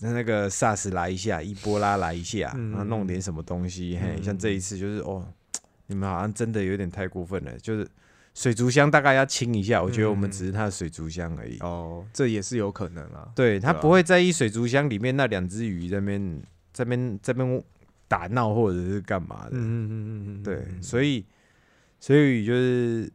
[0.00, 5.26] 那个 SARS 来一下，伊波拉来一下，嗯然后弄点什么东西，嘿，嗯像这一次就是哦，
[5.86, 7.88] 你们好像真的有点太过分了，就是
[8.34, 13.28] 水族箱大概要清一下，我觉得我们嗯只是它的水族箱而已，哦，这也是有可能啊。
[13.34, 17.64] 对他不会在意水族箱里面那两只鱼在那边在那边在那边
[18.08, 19.52] 打闹或者是干嘛的。
[19.52, 21.24] 嗯嗯嗯嗯嗯，对，所以
[21.98, 23.10] 所以就是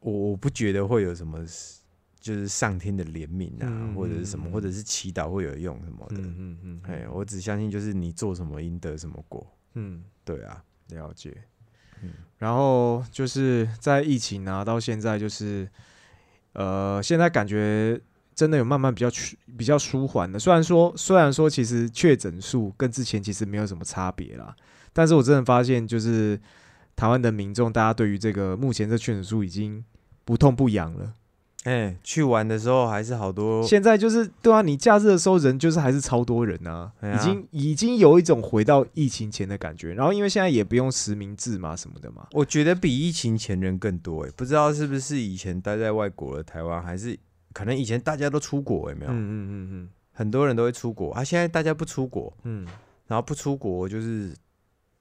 [0.00, 1.44] 我我不觉得会有什么
[2.20, 6.16] 就是上天的怜悯啊，嗯或者是什么，嗯或者是祈祷会有用什么的。
[6.18, 9.46] 嗯嗯嗯，哎、我只相信就是你做什么应得什么果。
[9.74, 11.36] 嗯对啊，了解。
[12.02, 15.68] 嗯然后就是在疫情啊，到现在就是，
[16.52, 18.00] 呃，现在感觉
[18.34, 20.38] 真的有慢慢比较趋比较舒缓的。
[20.38, 24.54] 虽然说虽然说其实确诊数跟之前其实没有什么差别啦，
[24.92, 26.40] 但是我真的发现就是
[26.94, 29.84] 台湾的民众，大家对于这个目前这确诊数已经
[30.24, 31.14] 不痛不痒了。
[31.68, 39.92] 哎、去玩的时候还是好多，现在就是对啊，你假日的时候人就是还是超多人啊，已经已经有一种回到疫情前的感觉。
[39.92, 47.18] 然后因为现在也不用实名制嘛什么的嘛，我觉得比疫情前人更多哎、不知道是不是以前待在外国的台湾，还是
[47.52, 49.10] 可能以前大家都出国有没有？
[49.10, 52.68] 嗯嗯嗯很多人都会出国啊，现在大家不出国，嗯嗯。
[53.06, 54.34] 然后不出国就是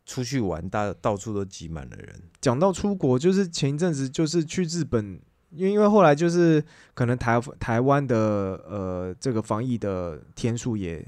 [0.06, 2.22] 出去玩，大到处都挤满了人。
[2.40, 5.20] 讲到出国，就是前一阵子就是去日本，
[5.52, 8.16] 因为因为后来就是可能台台湾的
[8.68, 11.06] 呃这个防疫的天数也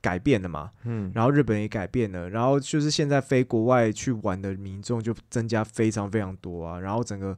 [0.00, 7.36] 改变了嘛，嗯，然后日本也改变了，然后就是现在飞国外去玩的民众就增加非常非常多啊，然后整个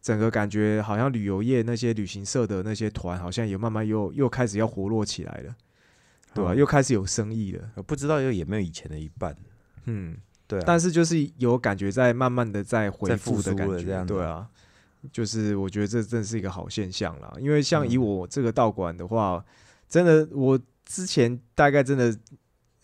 [0.00, 5.54] 整个感觉好像旅游业那些旅行社的那些团好像也慢慢又又开始要活络起来了，
[6.34, 9.36] 对吧、哦又开始有生意了，我不知道又有没有以前的一半。
[9.84, 10.16] 嗯。
[10.48, 14.48] 对啊，但是就是有感觉在慢慢的在恢复的感觉，这样对啊，
[15.12, 17.32] 就是我觉得这真是一个好现象啦。
[17.38, 19.44] 因为像以嗯我这个道馆的话，
[19.88, 22.16] 真的我之前大概真的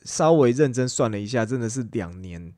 [0.03, 2.53] 稍微认真算了一下，真的是两年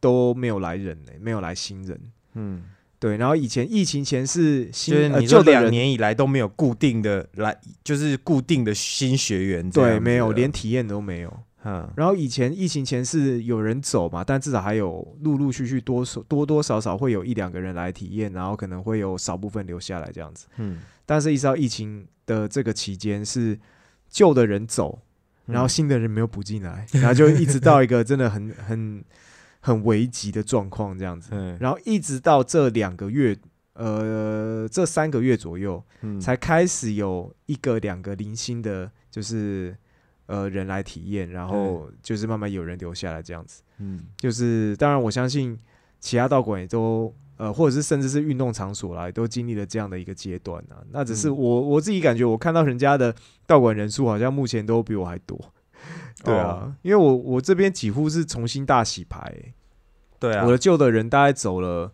[0.00, 2.00] 都没有来人呢、没有来新人。
[2.34, 2.64] 嗯，
[2.98, 11.42] 对，然后以前疫情前是新就是呃你说两年以来都没有固定的来，就是固定的新学员对没有连体验都没有。
[11.66, 11.90] 嗯。
[11.96, 20.46] 然后以前疫情前是有人走嘛，但至少还有陆陆续续多少多多少少会有一两个人来体验，然后可能会有少部分留下来这样子。
[20.56, 23.58] 嗯，但是，一直到疫情的这个期间，是
[24.08, 25.00] 旧的人走，
[25.46, 29.04] 然后嗯新的人没有补进来，然后就一直到一个真的很 很
[29.60, 31.30] 很危急的状况这样子。
[31.32, 31.56] 嗯。
[31.60, 33.36] 然后一直到这两个月，
[33.74, 36.20] 呃，这三个月左右，嗯。
[36.20, 39.76] 才开始有一个两个零星的，就是
[40.26, 43.62] 呃人来体验，然后就是慢慢有人留下来这样子。
[43.78, 45.58] 嗯就是当然我相信
[46.00, 50.82] 其他道馆也都呃，或者是甚至是运动场所啦，也都经历了这样的一个阶段啊。
[50.90, 53.14] 那只是嗯我我自己感觉，我看到人家的
[53.46, 55.38] 道馆人数好像目前都比我还多。
[56.24, 59.54] 对啊，哦因为我我这边几乎是重新大洗牌欸、
[60.18, 61.92] 对啊，我的旧的人大概走了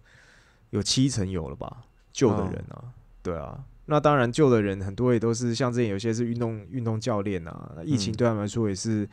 [0.71, 1.79] 有七成有了吧，
[2.13, 2.85] 旧的人哦啊，
[3.23, 3.65] 对啊。
[3.93, 9.07] 那当然，救的人很多也都是像之前有些是运动运动教练啊，那疫情嗯对他们来说也是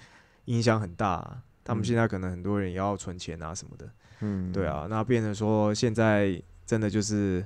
[0.46, 3.90] 影响很大啊、他们嗯现在可能很多人也要存钱啊什么的，
[4.22, 4.88] 嗯对，啊。
[4.90, 7.46] 那变成说现在真的就是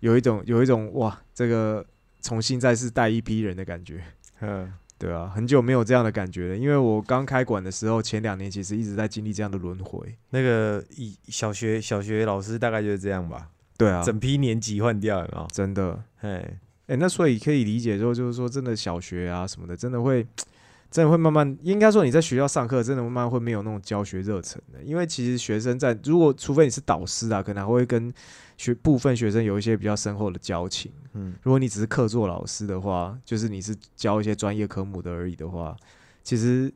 [0.00, 1.84] 有一种有一种哇，这个
[2.22, 4.02] 重新再次带一批人的感觉。
[4.40, 6.56] 嗯对啊，很久没有这样的感觉了。
[6.56, 10.16] 因为我刚开馆的时候，前两年其实一直在经历这样的轮回。
[10.30, 15.46] 那个以小学小学老师大概就是这样吧，对啊，整批年级换掉，有没有？
[15.50, 20.26] 真的，哎，哎、那所以可以理解说，就是说，真的小学啊什么的，真的会，
[20.90, 28.12] 真的会慢慢，应该说你在学校上课，真的慢慢会没有那种教学热忱的，因为其实学生在，如果除非你是导师啊，可能还会跟
[28.56, 30.90] 学部分学生有一些比较深厚的交情。
[31.12, 35.76] 嗯如果你只是课座老师的话，就是你是教一些专业科目的而已的话，
[36.24, 36.72] 其实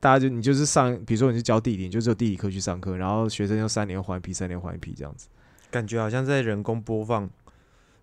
[0.00, 5.28] 大家就你就是上，比如说你是教地理，你就只有地理课去上课，然后学生用三年换一批，三年换一批这样子。
[5.70, 7.28] 感觉好像在人工播放，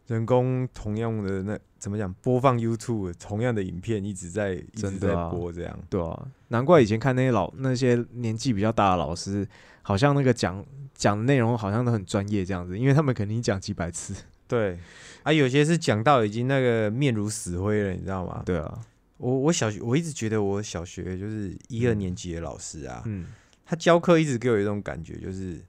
[0.08, 2.14] 人工同样的那怎么讲？
[2.22, 5.80] 播放 YouTube 同样的影片一直在一直在播这样。
[5.90, 9.48] 对啊，难怪以前看那些老那些年纪比较大的老师，
[9.82, 14.14] 好像那个讲讲的内容好像都很专业这样子，因为他们肯定讲几百次。
[14.48, 14.78] 对
[15.24, 18.44] 啊，有些是讲到已经那个面如死灰了，你知道吗？
[18.46, 18.80] 对啊，
[19.18, 23.26] 我我小学我一直觉得我小学就是一二年级的老师啊，嗯，
[23.66, 25.60] 他教课一直给我一种感觉，就是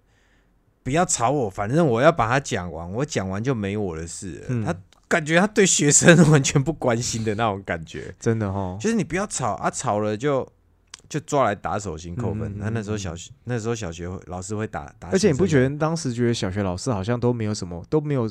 [0.84, 4.46] 不要吵我，反正我要把它讲完，我讲完就没我的事了。
[4.50, 4.72] 嗯他
[5.08, 10.46] 感觉他对学生完全不关心的那种感觉， 真的哈，就是你不要吵啊，吵了就
[11.08, 12.52] 就抓来打手心扣分。
[12.58, 18.28] 那、那时候嗯小学那时候小学老师会打打，而且你不觉得当时觉得小学老师好像都没有什么都没有，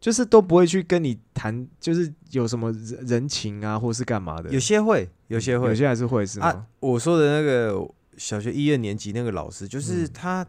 [0.00, 4.50] 就是都不会去跟你谈，就是有什么人人情啊，或是干嘛的？
[4.50, 6.46] 有些会，有些会有些还是会是吗？
[6.46, 6.66] 啊。
[6.80, 7.76] 我说的那个
[8.16, 10.46] 小学一二年级那个老师，就是嗯他，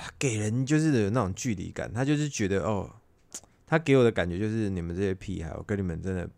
[0.00, 2.88] 他给人就是有那种距离感，他就是觉得哦，
[3.66, 6.30] 他给我的感觉就是你们这些屁孩，我跟你们真的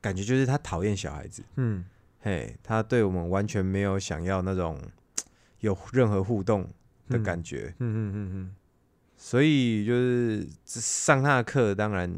[0.00, 1.84] 感觉就是他讨厌小孩子，嗯。
[2.20, 4.80] 嘿，他对我们完全没有想要那种
[5.60, 6.62] 有任何互动
[7.10, 8.54] 的嗯感觉，嗯嗯嗯嗯
[9.18, 12.10] 所以就是上他的课，当然，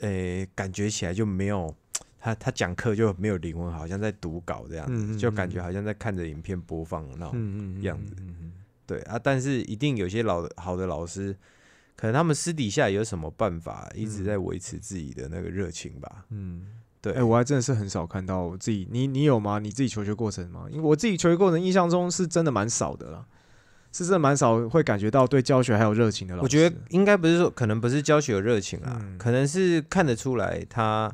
[0.00, 1.72] 诶、感觉起来就没有
[2.18, 7.32] 他他讲课就没有灵魂，好像在读稿这样子，嗯嗯就感嗯觉好像在看着影片播放的那种。
[7.36, 8.14] 嗯嗯样子。
[8.18, 8.52] 嗯嗯
[8.92, 11.36] 对啊，但是一定有些老的好的老师，
[11.96, 16.26] 可能他们私底下有什么办法，一直在维持自己的那个热情吧。
[16.30, 16.66] 嗯。
[17.00, 19.58] 对，哎、我还真的是很少看到我自己，你你有吗？
[19.58, 20.66] 你自己求学过程吗？
[20.70, 23.26] 因为我自己求学过程印象中是真的蛮少的啦，
[23.90, 26.44] 是真的蛮少会感觉到对教学还有热情的老师。
[26.44, 31.12] 我觉得应该不是说，可能不是教学有热情啊，嗯可能是看得出来他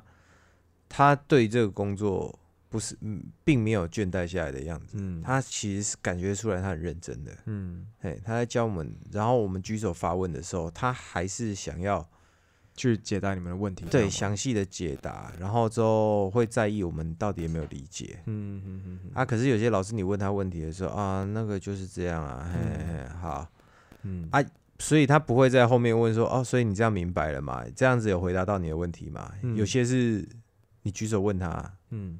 [0.90, 2.37] 他对这个工作
[2.68, 4.96] 不是嗯，并没有倦怠下来的样子。
[5.00, 7.86] 嗯，他其实是感觉出来他很认真的，嗯。
[7.98, 12.06] 嘿，他在教我们，然后我们举手发问的时候，他还是想要
[12.74, 18.20] 去解答你们的问题，对详细的解答，然后之后会在意我们到底有没有理解。
[18.26, 19.10] 嗯嗯嗯嗯。
[19.14, 23.48] 啊，可是有些老师你问他问题的时候啊，那个就是这样啊，嘿嘿，嘿好，
[24.02, 24.28] 嗯。
[24.30, 24.44] 啊
[24.80, 27.64] 所以他不会在后面问说，哦，所以你这样明白了嘛？
[27.74, 29.32] 这样子有回答到你的问题吗？
[29.42, 29.56] 嗯。
[29.56, 30.24] 有些是
[30.82, 32.16] 你举手问他，嗯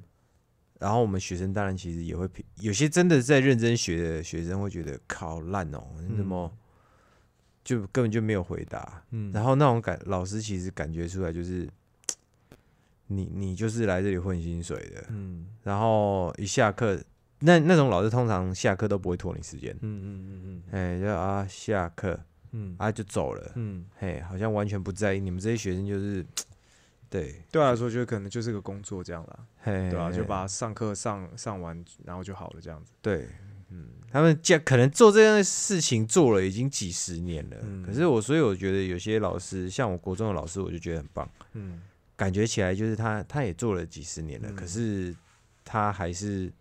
[0.79, 6.53] 然后我们学生当然其实也会评，有些真的在认真学的学生会觉得靠烂哦，你怎么
[7.65, 9.03] 就根本就没有回答？
[9.11, 11.69] 嗯，然后那种感，老师其实感觉出来就是，
[13.09, 15.47] 你你就是来这里混薪水的，嗯。
[15.65, 16.99] 然后一下课，
[17.41, 20.63] 那那种老师通常下课都不会拖你时间，嗯嗯嗯。
[20.71, 22.19] 哎，就啊下课
[22.53, 22.75] 嗯。
[22.79, 26.25] 啊就走了，嗯，嘿，好像完全不在意你们这些学生就是，
[27.11, 32.93] 对，对我来说，觉得可能就是个工作这样啦，嘿，对啊，就把上课上上完，然后就好了这样子。
[33.01, 33.29] 对，
[33.71, 41.81] 嗯他们这可能做这样的事情做了已经几十年了，嗯可是我所以我觉得有些老师，像我国中的老师，我就觉得很棒，嗯
[42.17, 45.15] 感觉起来就是他他也做了几十年了，嗯可是
[45.65, 46.53] 他还是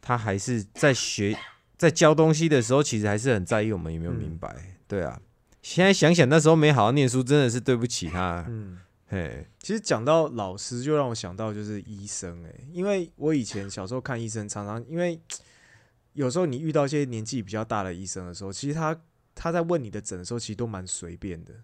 [0.00, 1.36] 他还是在学
[1.76, 4.56] 在教东西的时候，其实还是很在意我们有没有明嗯白，
[4.88, 5.20] 对啊。
[5.62, 8.44] 现在想想那时候没好好念书，真的是对不起他。
[8.48, 8.78] 嗯。
[9.08, 15.20] 嘿，其实讲到老师，就让我想到就是医生哎、因为我以前小时候看医生，常常因为
[16.14, 18.98] 有时候你遇到一些年纪比较大的医生的时候，其实他
[19.34, 21.54] 他在问你的诊的时候，其实都蛮随便的。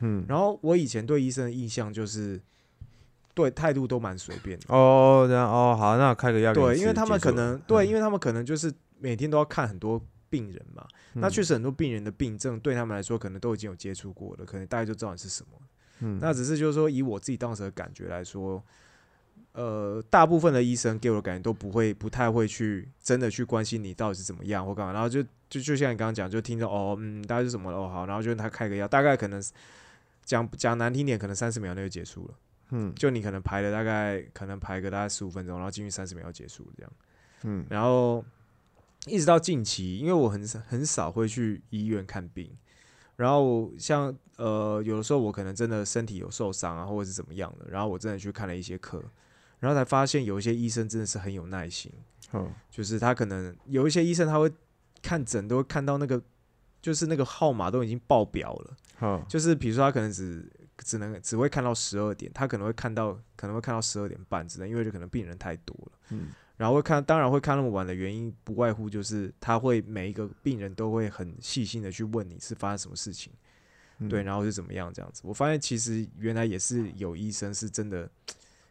[0.00, 2.38] 嗯，然后我以前对医生的印象就是，
[3.34, 4.66] 对态度都蛮随便的。
[4.68, 10.86] 哦，然后哦，好，那我开个药对，因为他们可能对，嗯因为他们可能就是每天都要看很多病人嘛。
[11.14, 15.56] 那嗯确实很多病人的病症对他们来说，可能都已经有接触过了，可能大家就知道你是什么。
[16.00, 18.62] 嗯那只是就是说，以我自己当时的感觉来说，
[19.52, 29.42] 呃，大部分的医生给我的感觉都不会，不太会去真的去关心你到底是怎么样或干嘛，然后就就就像你刚刚讲，就听着哦，嗯，大概是什么了哦好，然后就他开个药，大概可能
[30.24, 32.34] 讲讲难听点，可能三十秒内就结束了。
[32.72, 36.92] 嗯就你可能排了大概可能排个大概十五分钟，然后进去三十秒就结束了这样。
[37.42, 38.24] 嗯然后
[39.06, 42.48] 一直到近期，因为我很少很少会去医院看病，
[43.20, 48.98] 然后像呃有的时候我可能真的身体有受伤啊，或者是怎么样的，然后我真的去看了一些科，
[49.58, 51.92] 然后才发现有一些医生真的是很有耐心，
[52.32, 54.50] 嗯，就是他可能有一些医生他会
[55.02, 56.18] 看诊都会看到那个
[56.80, 58.76] 就是那个号码都已经爆表了。
[59.02, 66.28] 嗯，就是比如说他可能只只能只会看到十二点，他可能会看到可能会看到十二点半之类，因为就可能病人太多了，嗯
[66.60, 73.32] 然后会看，当然会看那么晚的原因，不外乎就是他会每一个病人都会很细心的去问你是发生什么事情，
[73.98, 75.22] 嗯对，然后是怎么样这样子。
[75.24, 78.06] 我发现其实原来也是有医生是真的，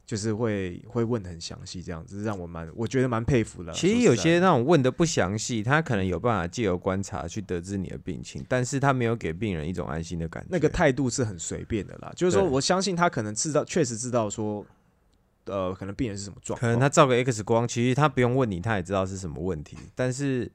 [0.05, 3.73] 就是会会问的很详细，这样子让我蛮我觉得蛮佩服的。
[3.73, 10.49] 其实有些那种问的不详细，他可能有办法借由观察去得知你的病情，但是他没有给病人一种安心的感觉。
[10.51, 14.63] 那个态度是很随便的啦，就是说我相信他可能知道，确实知道说，
[15.49, 20.51] 呃，可能病人是什么状可，能他照个 X 光，其实他不用问你，他也知道是什么问题，但是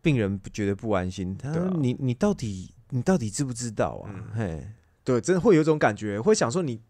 [0.00, 1.36] 病人不觉得不安心。
[1.36, 4.10] 他说对啊你你到底你到底知不知道啊？
[4.14, 4.68] 嗯嘿，
[5.04, 6.80] 对，真的会有一种感觉，会想说你。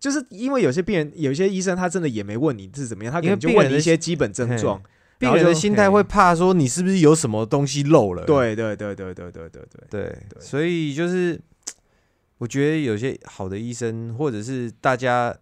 [0.00, 4.80] 就是因为有些病人，有些医生他真的也没问你是怎么样，他可能就问你一些基本症状，
[5.18, 8.24] 病人的心态会怕说你是不是有什么东西漏了？
[8.24, 11.40] 对对对对对对对对，对，对所以就是
[12.38, 15.36] 我觉得有些好的医生，或者是大家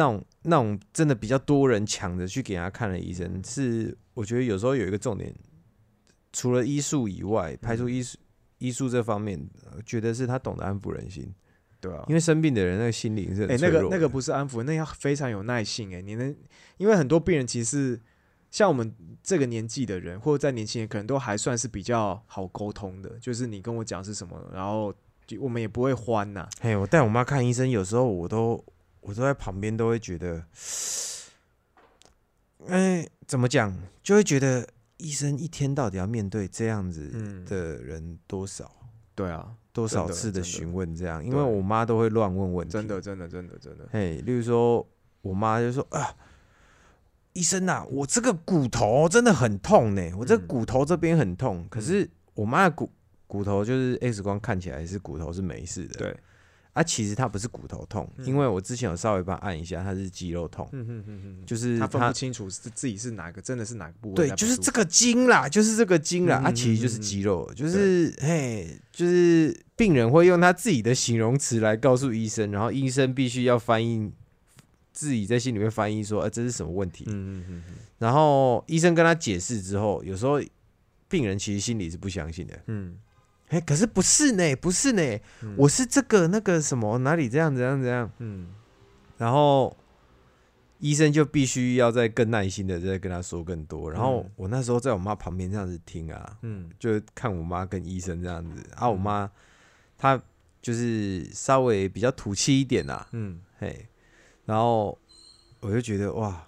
[0.00, 5.34] 那种那种真的比较多人抢着去给他看的医生，是我觉得有时候有一个重点，
[6.32, 8.16] 除了医术以外，排除医术
[8.56, 11.30] 医术这方面，呃觉得是他懂得安抚人心，
[11.80, 12.02] 对啊。
[12.08, 16.34] 因，为生病的人那个心灵是哎、那个那个不是安抚，那要非常有耐性哎、你能，
[16.78, 18.00] 因为很多病人其实
[18.50, 24.94] 像我们这个年纪的人，或者在年轻人，可能都还算是比较好沟通的，就是你跟我讲是什么，然后
[25.26, 28.64] 就我们也不会欢呐、嘿，我带我妈看医生，有时候我都
[29.00, 30.44] 我都在旁边都会觉得，
[32.68, 37.44] 哎、怎么讲，就会觉得医生一天到底要面对这样子嗯。
[37.44, 38.70] 的人多少、
[39.14, 44.86] 对啊，多少次的询问这样，因为我妈都会乱问问题，真的真的真的真的，嘿，例如说
[45.22, 46.14] 我妈就说啊。
[47.32, 51.64] 医生呐、我这个骨头真的很痛呢，我这嗯骨头这边很痛。
[51.70, 52.90] 可是我妈的骨
[53.28, 56.16] 骨头就是 X 光看起来是骨头是没事的，对，
[56.72, 58.24] 啊，其实它不是骨头痛，嗯。
[58.24, 60.70] 因为我之前有稍微帮按一下，它是肌肉痛，
[61.44, 74.12] 就是它他分不清楚是自己是哪个，真的是哪个部位对，就是这个筋啦，就是这个筋啦，啊，其实就是肌肉，就是嘿，就是病人会用他自己的形容词来告诉医生，然后医生必须要翻译，
[74.92, 77.74] 自己在心里面翻译说，呃，这是什么问题，嗯嗯嗯嗯。
[77.98, 80.40] 然后医生跟他解释之后，有时候
[81.08, 82.96] 病人其实心里是不相信的，嗯
[83.50, 85.02] 哎，可是不是呢，不是呢，
[85.42, 88.10] 嗯我是这个那个什么哪里这样怎样怎样。
[88.18, 88.48] 嗯
[89.18, 89.76] 然后
[90.78, 93.90] 医生就必须要再更耐心的再跟他说更多。
[93.90, 98.64] 然后嗯我那时候在我妈旁边这样子听啊，嗯就看我妈跟医生这样子。
[98.76, 99.30] 啊，我妈
[99.98, 100.20] 她
[100.62, 103.86] 就是稍微比较土气一点啦，嗯嘿。
[104.46, 104.98] 然后
[105.60, 106.44] 我就觉得哇，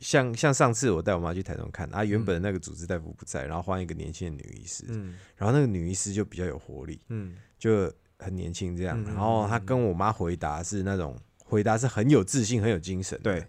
[0.00, 9.02] 像像上次我带我妈去台中看啊，原本那个主治大夫不在，然后换一个年轻的女医师，嗯然后那个女医师就比较有活力，嗯就很年轻这样。
[9.04, 13.20] 然后她跟我妈回答是那种回答是很有自信、很有精神。
[13.22, 13.46] 对。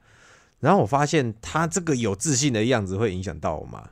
[0.60, 3.90] 然后我发现她这个有自信的样子会影响到我妈，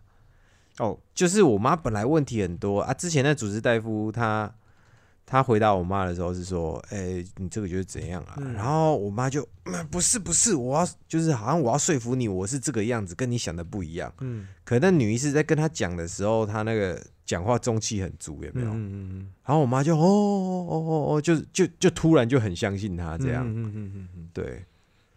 [0.78, 4.54] 哦就是我妈本来问题很多啊，之前那主治大夫他
[5.32, 8.34] 他回答我妈的时候是说，哎、你这个就是怎样啊？
[8.38, 14.12] 嗯然后我妈就、嗯不是不是，我要就是好像我要说服你，我是这个样子，跟你想的不一样。
[14.22, 18.70] 嗯可那女医师在跟她讲的时候，她那个讲话中气很足，有没有？
[18.70, 24.66] 嗯嗯嗯然后我妈就哦哦哦哦，就就就突然就很相信他这样，嗯嗯嗯嗯嗯，对，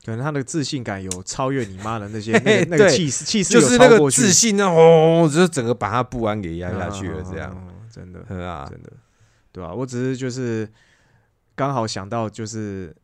[0.05, 7.55] 可能他的自信感有超越你妈的那些 那个那个气势气势就是那个自信呢，哦，就是整个把他不安给压下去了，这样，
[7.91, 8.93] 真的 嗯啊，真的，
[9.53, 10.69] 对啊，我只是就是
[11.55, 12.95] 刚好想到就是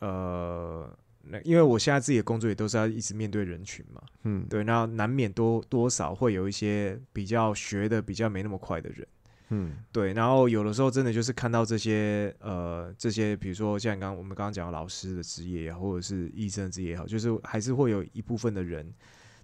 [0.00, 0.90] 呃，
[1.22, 9.06] 那因为我现在自己的工作也都是要一直面对人群嘛，嗯，对，那难免多多少会有一些比较学的比较没那么快的人。
[9.50, 9.76] 嗯。
[9.92, 18.92] 对，然后有的时候真的就是看到这些呃这些，比如说像刚刚我们刚刚讲的老师的职业也好，或者是医生的职业也好，就是还是会有一部分的人，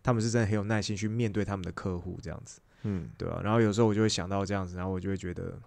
[0.03, 5.59] 他们是真的很有耐心去面对他们的客户这样子，嗯，对啊、然后有时候我就会想到这样子，然后我就会觉得，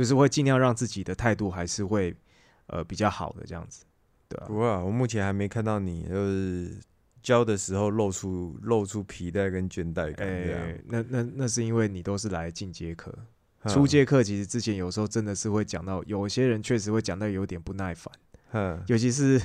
[0.00, 2.16] 就是会尽量让自己的态度还是会
[2.68, 3.84] 呃比较好的这样子，
[4.46, 6.70] 不过啊，我目前还没看到你就是
[7.22, 13.14] 教的时候露出露出皮带跟倦怠感这样哎，，那那那是因为你都是来进阶课，
[13.64, 18.10] 嗯初，阶课其实之前有时候真的是会讲到，有些人确实会讲到有点不耐烦。
[18.52, 19.38] 嗯，尤其是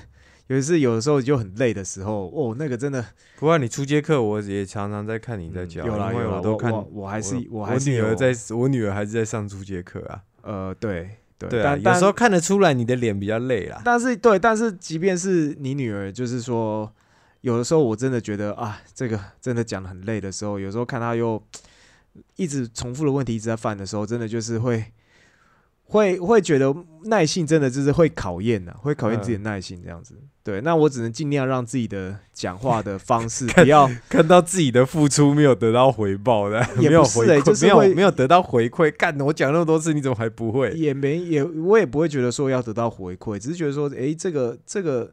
[0.47, 3.06] 尤其是有的时候就很累的时候，哦，那个真的
[3.38, 16.89] 不过你初阶课我也常常在看你在教，嗯有啦因为有啦，我都看，我我还是我还是我女儿在，我女儿还是在上初阶课啊，呃，对对对啊，但有时候看得出来你的脸比较累啦，但是对，但是即便是你女儿，就是说，
[17.41, 21.41] 有的时候我真的觉得啊，这个真的讲的很累的时候，有时候看她又
[22.36, 24.86] 一直重复的问题一直在犯的时候，真的就是会
[25.86, 26.74] 会会觉得
[27.06, 30.16] 耐性真的就是会考验啊，会考验自己的嗯耐性这样子。
[30.46, 38.96] 对，那我只能尽量让自己的讲话的方式 不要看到自己的付出没有得到回报的，也没有回馈，没有就是会没有得到回馈。
[38.96, 40.70] 干，我讲那么多次，你怎么还不会？
[40.74, 45.12] 也没也我也不会觉得说要得到回馈，只是觉得说，诶，这个这个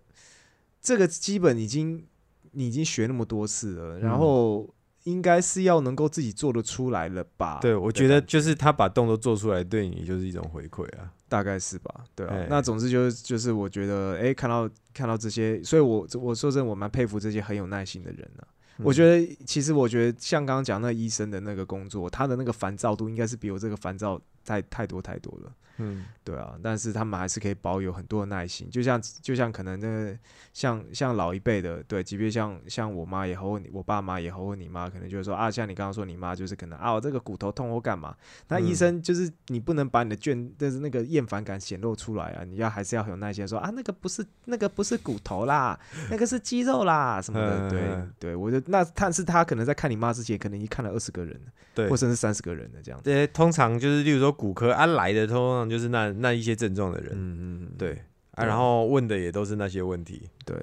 [0.83, 2.05] 这个基本已经
[2.51, 4.69] 你已经学那么多次了，然嗯后
[5.05, 7.59] 应该是要能够自己做得出来了吧？
[7.61, 11.13] 对，我觉得就是他把动作做出来，对你就是一种回馈啊。
[11.29, 12.47] 大概是吧，对啊哎。
[12.51, 18.47] 那总之就是就是我觉得，诶，看到看到这些，所以我我说真的，我蛮佩服这些很有耐心的人啊。
[18.79, 25.53] 我觉得得其实我觉得像刚刚讲那医生的那个工作，他的那个烦躁度应该是比我这个烦躁太太多太多了。
[25.83, 30.19] 嗯，对啊，但是他们还是可以保有很多的耐心，就像就像可能那个
[30.53, 38.15] 像像老一辈的，对，即便像像我妈也好，我爸妈也好，或你妈，可能就是说啊，像你刚刚说你妈就是可能啊，我这个骨头痛或干嘛，
[38.49, 38.77] 那医嗯。
[38.77, 45.79] 生就是你不能把你的倦，就是那个厌烦感显露出来啊，你要还是要很有耐心地说啊，那个不是那个不是骨头啦，
[46.11, 51.89] 那个是肌肉啦什么的，对嗯对，我就那但是他可能在看你妈之前，可能已经看了二十个人了，对。
[51.89, 51.97] 或。
[52.03, 57.93] 者是三十个人的这样子，这通常就是，例如说骨科啊来的，通常就是那那一些症状的人，嗯嗯，嗯对
[58.33, 60.55] 啊，然后问的也都是那些问题，对。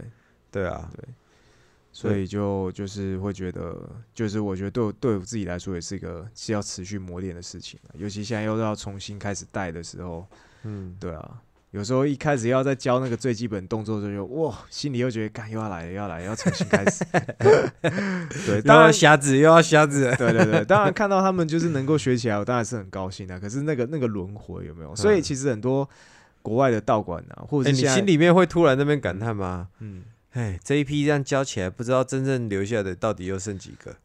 [0.51, 1.03] 对啊，对。
[1.91, 3.76] 所以就就是会觉得，
[4.14, 7.89] 就是我觉得对我对我自己来说也是一个是要持续磨练的事情啊。
[7.95, 10.26] 尤其现在又要重新开始带的时候，
[10.64, 11.41] 嗯，对啊，
[11.72, 17.05] 有时候一开始要在教那个最基本动作的时候就，哇，心里又觉得，干又要来了，又要来了，要重新开始。
[18.45, 23.39] 对，当然，瞎子，又要瞎子，对对对，当然看到他们就是能够学起来，我当然是很高兴的。
[23.39, 24.95] 可是那个那个轮回有没有？
[24.95, 25.88] 所以嗯其实很多
[26.41, 29.67] 国外的道馆啊，或者你心里面会突然那边感叹吗？
[29.80, 30.03] 嗯。
[30.32, 33.95] 哎，这一批这样教起来，不知道真正留下的到底又剩几个？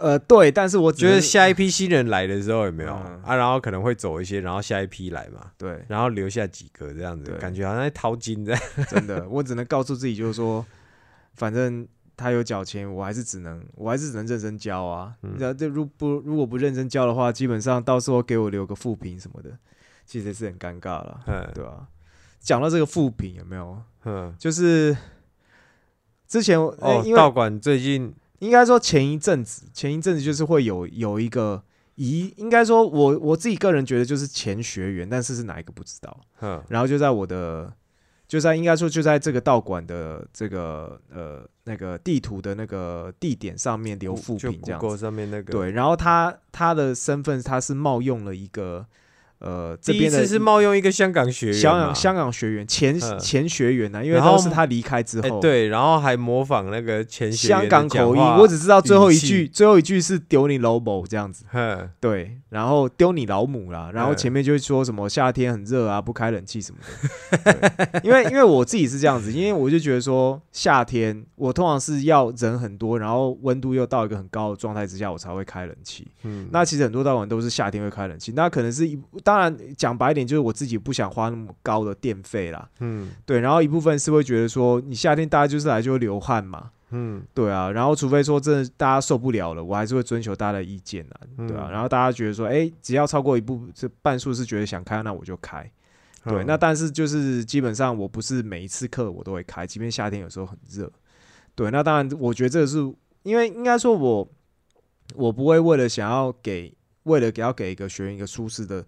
[0.00, 3.36] 呃，对，但是我觉得下一批新人来的时候有没有嗯啊？
[3.36, 8.60] 然后可能会走一些，然后下一批来嘛，对，然后留下几个这样子，感觉好像在淘金这样。
[8.88, 10.64] 真的，我只能告诉自己，就是说，
[11.34, 11.86] 反正
[12.16, 15.14] 他有缴钱，我还是只能，我还是只能认真教啊。
[15.22, 19.50] 嗯那、这如不如果不认真教的话，基本上到时候给我留个负评什么的，
[20.04, 21.86] 其实是很尴尬了，嗯对吧、
[22.40, 23.82] 讲到这个负评有没有？
[24.04, 24.96] 嗯，就是
[26.28, 31.62] 之前我哦，因为道馆最近应该说前一阵子，前一阵子就是会有有一个
[31.94, 36.20] 疑，应该说我我自己个人觉得就是前学员，但是是哪一个不知道。
[36.40, 37.72] 嗯然后就在我的，
[38.28, 44.96] 就在应该说就在这个道馆的这个呃那个地图的那个地点上面留负就评这样子。
[44.96, 48.86] 上面那个，，对，然后他他的身份他是冒用了一个
[49.38, 53.18] 呃这第一边的次是冒用一个香港学员，香港香港学员前嗯。
[53.18, 55.40] 前学员呢、因为然后都是他离开之哎、后。
[55.40, 64.16] 对，然后还模仿那个前学员香港口音，我只知道最后一句，最后一句是丢你老母这样子，哼，对，然后丢你老母啦，然后嗯。
[64.16, 66.78] 前面就会说什么夏天很热啊，不开冷气什么
[67.44, 68.00] 的。
[68.04, 76.06] 因为因为我自己是这样子，因为我就觉得说夏天我通常是要人很多，然后温度又到一个很高的状态之下，我才会开冷气。
[76.22, 82.70] 嗯，那其实很多道馆都是夏天会开冷气，那可能是一当然讲白一点，就是我自己不想花那么高的电费啦。
[82.78, 86.70] 嗯对，然后一部分是会觉得说，你夏天大家就是来就会流汗嘛。
[86.90, 95.68] 嗯对啊，然后除非说真的大家受不了了，我还是会遵求大家的意见啊，对啊，嗯然后大家觉得说，哎，只要超过一部，这半数是觉得想开，那我就开。
[96.22, 100.88] 对，嗯那但是就是基本上我不是每一次课我都会开，即便夏天有时候很热。
[101.56, 102.78] 对，那当然我觉得这个是
[103.24, 104.28] 因为应该说我
[105.16, 106.72] 我不会为了想要给
[107.02, 108.84] 为了给要给一个学员一个舒适的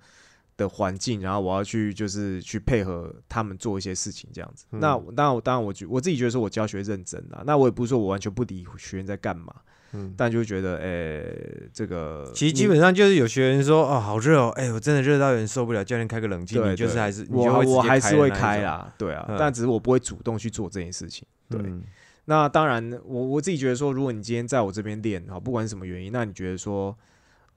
[0.58, 4.66] 的环境，然后我要去就是去配合他们做一些事情这样子。
[4.72, 9.54] 嗯那当然我当然我觉我自己觉得说我教学认真啦，那我也不是说我完全不理学员在干嘛，
[9.92, 10.12] 嗯。
[10.16, 21.24] 但就觉得诶、这个其实基本上就是有学员说哦好热哦，哎、我真的热到有点受不了，教练开个冷气，你就是还是我我还是会开啦，对啊，嗯但只是我不会主动去做这件事情。
[21.48, 21.82] 对，嗯
[22.24, 26.94] 那当然，我我自己觉得说，如果你今天在我这边练，好，不管什么原因，那你觉得说，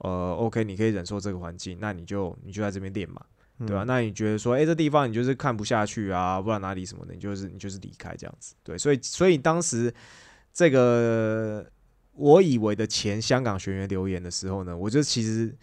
[0.02, 3.20] 呃，OK，你可以忍受这个环境，那你就你就在这边练嘛，
[3.66, 9.92] 对吧、嗯那你觉得说，哎、这地方你就是看不下去啊，不知道哪里什么的，你就是你就是离开这样子，对，所以所以当时
[10.52, 11.66] 这个
[12.14, 15.56] 我以为的前香港学员留言的时候呢，我就其实。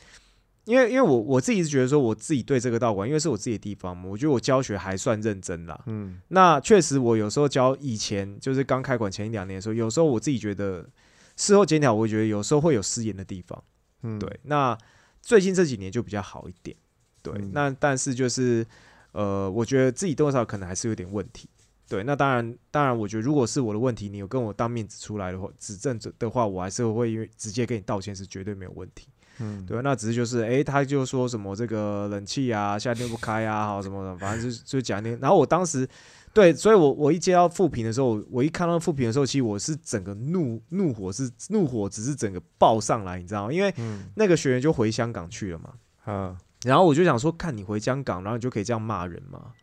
[0.65, 5.81] 因为因为我我自己是觉得说，我自己对这个道馆，因为是我自己的地方嘛，我觉得我教学还算认真啦。
[5.87, 10.87] 嗯那确实，我有时候教以前就是刚开馆前一两年的时候，有时候我自己觉得
[11.35, 13.63] 事后检讨，我觉得有时候会有失言的地方。
[14.03, 14.77] 嗯，对，那
[15.21, 16.75] 最近这几年就比较好一点。
[17.21, 18.65] 对，嗯那但是就是
[19.11, 21.49] 呃，我觉得自己多少可能还是有点问题。
[21.87, 29.07] 对，那当然，当然，我觉得如果是我的问题，你有跟我当面指出来的话，指正的话，我还是会因为直接跟你道歉是绝对没有问题。
[29.39, 35.09] 嗯，对，那只是就是，诶，他就说什么这个冷气啊，夏天不开啊，好什么的，反正就就讲那。
[35.15, 35.87] 然后我当时，
[36.33, 43.53] 对，所以我我一接到复评的时候，我一看到复评的时候，其实我是整个怒怒火是怒火，只是整个爆上来，你知道吗？
[43.53, 45.73] 因为嗯，那个学员就回香港去了嘛，
[46.05, 49.53] 啊，然后我就想说，看你回香港，然后你就可以这样骂人嘛？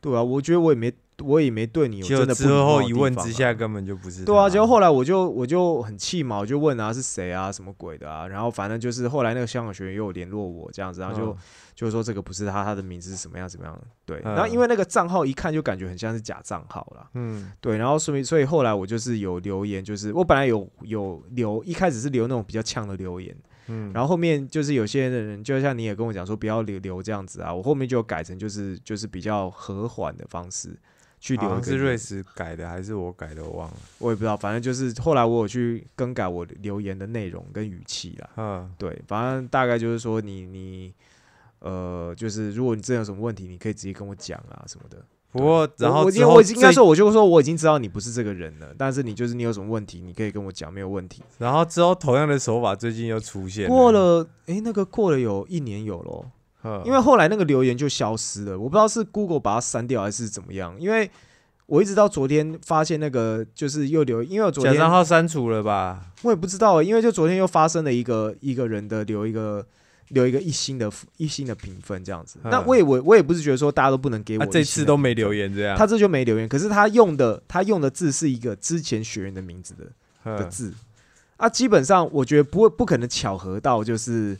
[0.00, 0.90] 对啊，我觉得我也没
[1.22, 4.24] 我也没对你有真的不的地后一问之下，根本就不是。
[4.24, 8.26] 对啊，结果后来我就我就很气嘛，我就问啊是谁啊，什么鬼的啊？
[8.28, 11.36] 然后反正就是后来那个香港学员又有联络我这样子，然后就、嗯。
[11.72, 13.80] 就是说这个不是他，他的名字是什么样怎么样？
[14.04, 14.34] 对，嗯。
[14.34, 17.50] 然后因为那个账号一看就感觉很像是假账号啦，嗯。
[17.58, 23.34] 对，然后所以所以后来我就是有留言，就是我本来有有留一开始是留那种比较呛的留言，
[23.68, 30.78] 嗯，然后后面就是有些人就像你也跟我讲说不要留留这样子啊，我后面就改成就是就是比较和缓的方式
[31.20, 33.76] 去留是瑞士改的还是我改的，我忘了。
[33.98, 38.30] 我也不知道，反正就是后来我有去更改我留言的内容跟语气啦。
[38.38, 40.94] 嗯，对，反正大概就是说你你
[41.58, 45.04] 呃，就是如果你真的有什么问题，你可以直接跟我讲啊什么的。
[45.32, 51.22] 不过然后后我因为我应该说，我就说我已经知道你不是这个人了，但是你就是你有什么问题，你可以跟我讲，没有问题。
[51.38, 56.30] 然后之后同样的手法最近又出现过，了，诶，那个过了有一年有咯，嗯
[56.84, 61.10] 因为后来那个留言就消失了，我不知道是 Google 把它删掉还是怎么样，因为
[61.66, 66.04] 我一直到昨天发现那个就是又留，因为我昨假天账号删除了吧？
[66.22, 69.64] 我也不知道欸，因为就昨天又发生了一个一个人的留一个
[70.08, 72.38] 留一个一星的一星的评分这样子。
[72.42, 75.78] 嗯那我也我我也不是觉得说大家都不能给我这次都没留言这样。
[75.78, 79.84] 他这就没留言，可是他用的他用的字是一个之前学员的名字的
[80.36, 80.74] 的嗯字
[81.38, 84.36] 啊，基本上我觉得不会不可能巧合到就是。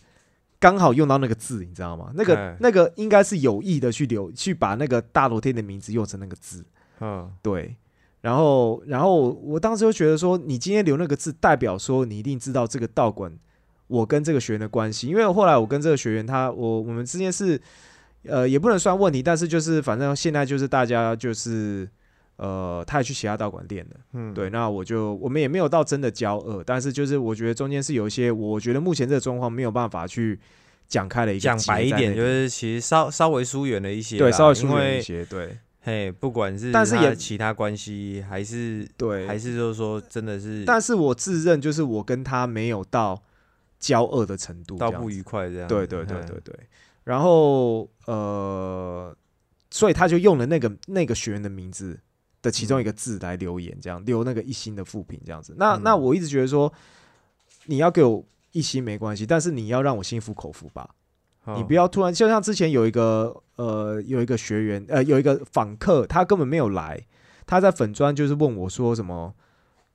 [0.61, 2.13] 刚好用到那个字，你知道吗？
[2.15, 6.63] 那个嗯那个应该是有意的去留，去把那个大罗天的名字用成那个字。
[7.01, 7.75] 嗯对，
[8.21, 13.33] 然后然后我当时就觉得说，你今天留那个字，代表说你一定知道这个道馆
[13.87, 17.59] 我跟这个学员的关系，因为后来我跟这个学员他我我们之间是
[18.25, 21.89] 呃也不能算问题，但是就是反正现在就是大家就是
[22.41, 30.41] 呃他也去其他道馆练了，嗯，对，那我就我们也没有到真的交恶，但是就是我觉得中间是有一些我觉得目前这个状况没有办法去
[30.89, 43.23] 讲开了一个讲白一点，就是其实稍稍微疏远了一些，对稍微疏远一些，对嘿，不管是但是也其他关系，还是对，还是就是说真的是但是我自认就是我跟他没有到
[43.79, 45.69] 交恶的程度，到不愉快这样。
[45.69, 46.55] 对对对对对。
[47.05, 49.15] 然后呃，
[49.71, 51.99] 所以他就用了那个那个学员的名字
[52.43, 55.55] 的其中一个字来留言，这样留那个一星的负评这样子。
[55.57, 55.83] 那嗯。
[55.83, 56.73] 那我一直觉得说，
[57.67, 60.95] 你要给我一星没关系，但是你要让我心服口服吧。
[61.57, 67.01] 你不要要突然，就像之前有一个呃有一个学员呃有一个访客，他根本没有来，
[67.47, 69.35] 他在粉专就是问我说什么，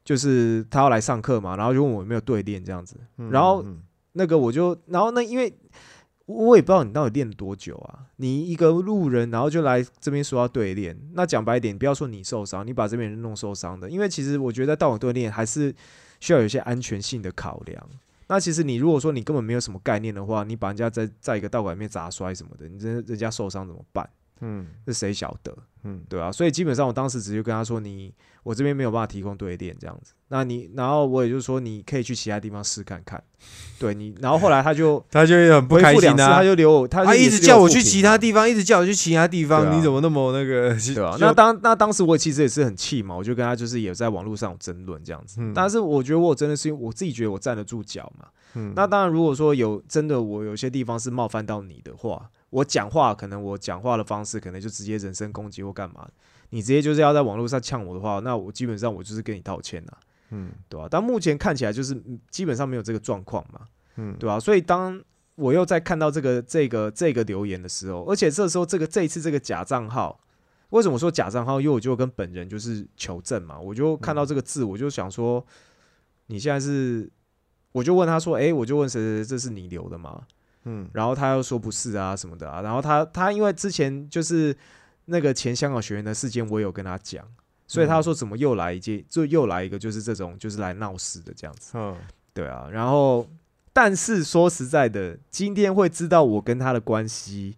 [0.04, 2.98] 就是他要来上课嘛，然后就问我有没有对练这样子，
[3.30, 3.82] 然后嗯。
[4.18, 5.54] 那个我就然后那因为
[6.26, 15.74] 我也不知道你到底练了多久啊，你一个路人然后就来这边说要对练，那讲白一点，不要说你受伤，你把这边人弄受伤的，因为其实我觉得道馆对练还是
[16.20, 17.90] 需要有一些安全性的考量。
[18.28, 24.10] 那其实你如果说你根本没有什么概念的话，你把人家在在一个道馆里面砸摔什么的，你真的人家受伤怎么办？
[24.42, 25.56] 嗯这谁晓得？
[25.84, 28.12] 嗯对啊，所以基本上我当时直接跟他说你，
[28.46, 30.14] 我这边没有办法提供对练这样子。
[30.28, 33.22] 那你，然后我也就是说你可以去其他地方试看看。
[33.80, 36.44] 对你，然后后来他就 他就很不回开心啊，他啊。
[36.44, 40.76] 就留我，他就他一直叫我去其他地方，一直叫我去其他地方，啊你怎么那么那个？
[40.94, 45.38] 对啊，那当那当时我其实也是很气嘛，我就跟他就是也在网络上有争论这样子。
[45.40, 48.28] 嗯但是我觉得我真的是因为我自己觉得我站得住脚嘛。
[48.54, 56.08] 嗯那当然，如果说有真的我有些地方是冒犯到你的话，我讲话可能我讲话的方式可能就直接人身攻击或干嘛，
[56.50, 59.98] 你直接就是要在网络上呛我的话，那我基本上我就是跟你道歉啦，
[60.30, 63.62] 嗯对吧、但目前看起来就是嗯基本上没有这个状况嘛，
[63.96, 65.02] 嗯对吧、所以当
[65.36, 70.20] 我又在看到这个这个这个留言的时候，而且这时候这个这一次这个假账号，
[70.70, 71.60] 为什么说假账号？
[71.60, 75.46] 因为我就跟本人就是求证嘛，我就看到这个字，我就想说，
[76.28, 77.10] 你现在是，
[77.72, 80.22] 我就问他说，诶，我就问谁谁谁，这是你留的吗？
[80.68, 84.56] 嗯然后他又说不是啊什么的啊，然后他他因为之前就是
[85.06, 87.24] 那个前香港学员的事件，我有跟他讲，
[87.68, 91.72] 所以他说怎么又来一届，就又来一个就是这种就是来闹事的这样子。
[91.76, 91.96] 嗯
[92.34, 93.26] 对啊，然后
[93.72, 97.56] 但是说实在的，今天会知道我跟他的关系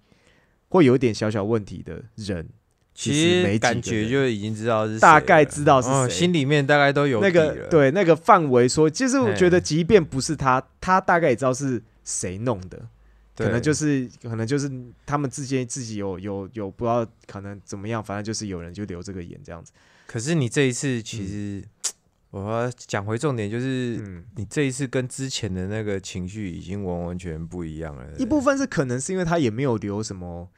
[0.69, 2.47] 会有点小小问题的人，
[2.93, 12.87] 其实没感觉就已经知道是大概知道是哦谁心里面大概都有那个对那个范围说，其实我觉得即便不是他，他大概也知道是谁弄的。
[13.45, 14.71] 可能就是可能就是
[15.05, 19.71] 他们之间自己有有有不知道可能怎么样，反正就是有人就留这个言这样子。
[20.05, 21.63] 可是你这一次其实，
[22.31, 28.05] 我要讲回重点，就是嗯，你这一次跟之前的那个情绪已经完完全全不一样了。
[28.17, 30.49] 一部分是可能是因为他也没有留什么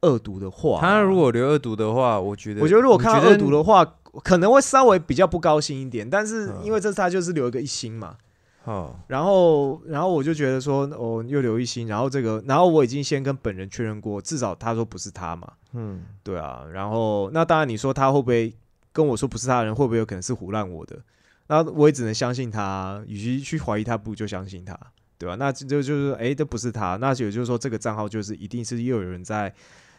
[0.00, 3.84] 恶毒的话啊，他如果留恶毒的话，我觉得，我觉得如果看到恶毒的，话，
[4.24, 8.16] 可能会稍微比较不高兴一点，但是嗯因为这次他就是留一个一星嘛，
[8.64, 18.54] 哦，然后然后我就觉得说，哦，又留一星，然后这个，然后我已经先跟本人确认过，至少他说不是他嘛，嗯，对啊，然后那当然你说他会不会
[18.92, 20.98] 跟我说不是他的人，会不会有可能是胡乱我的？
[21.46, 24.78] 那我也只能相信他，与其去怀疑他，不如就相信他，
[25.18, 29.52] 对吧、那就就就是哎，这不是他，那也就是说这个账号就是一定是又有人在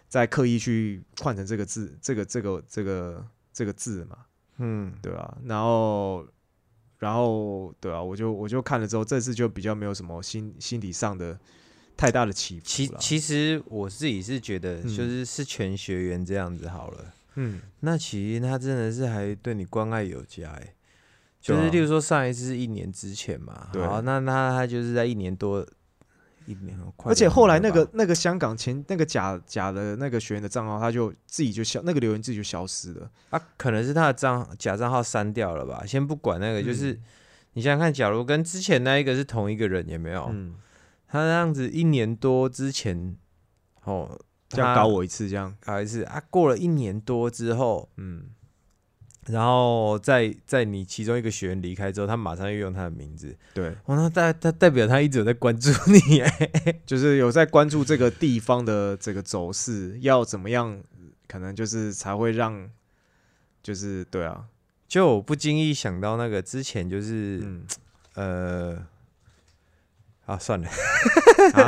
[0.08, 4.18] 在刻意去换成这个字，这个这个这个这个字嘛，
[4.60, 6.26] 嗯，对啊，然后
[7.02, 11.36] 然后对啊，我就我就看了之后，这次就比较没有什么心心理上的
[11.98, 13.00] 太大的起伏了。
[13.00, 17.14] 其其实我自己是觉得，嗯就是是全学员这样子好了。
[17.36, 20.76] 嗯，那其实他真的是还对你关爱有加哎、
[21.42, 25.68] 就是例如说上一次是一年之前嘛，对好，那那他就是在一年多
[26.46, 33.10] 一年，快而且后来那个那个香港前那个假假的那个学员的账号，他就自己就消那个留言自己就消失了。
[33.30, 37.04] 啊，可能是他的账假账号删掉了吧，先不管那个，就是、嗯。
[37.54, 40.30] 你想想看，假如跟之前那一个是同一个人，有没有？
[40.32, 40.56] 嗯，
[41.06, 43.18] 他那样子一年多之前，
[43.84, 44.18] 哦，
[44.50, 48.28] 他这样搞我一次，这样，搞一次啊，过了一年多之后，嗯，
[49.28, 56.50] 然后在在你其中一个学员离开之后，他马上又用他的名字，对，哦，那代他代表他一直有在关注你，哎，
[56.86, 60.82] 就是有在关注这个地方的这个走势，要怎么样，
[61.28, 62.70] 可能就是才会让，
[63.62, 64.46] 就是对啊，
[64.88, 67.64] 就我不经意想到那个之前就是、嗯，
[68.16, 68.86] 呃，
[70.26, 70.68] 啊，算了，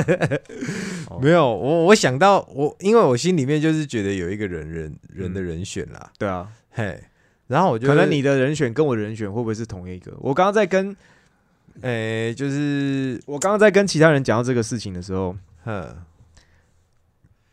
[1.07, 7.03] 哦没有，我我想到我，因为我心里面就是觉得有一个人人人的人选啦，对啊，嘿，
[7.47, 10.15] 然后我就可能你的人选跟我的人选会不会是同一个？
[10.19, 10.95] 我刚刚在跟
[11.81, 15.95] 诶、就是我刚刚在跟其他人讲到这个事情的时候，哼，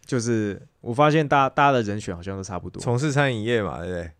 [0.05, 4.11] 就是我发现大大家的人选好像都差不多，从事餐饮业嘛，对不对？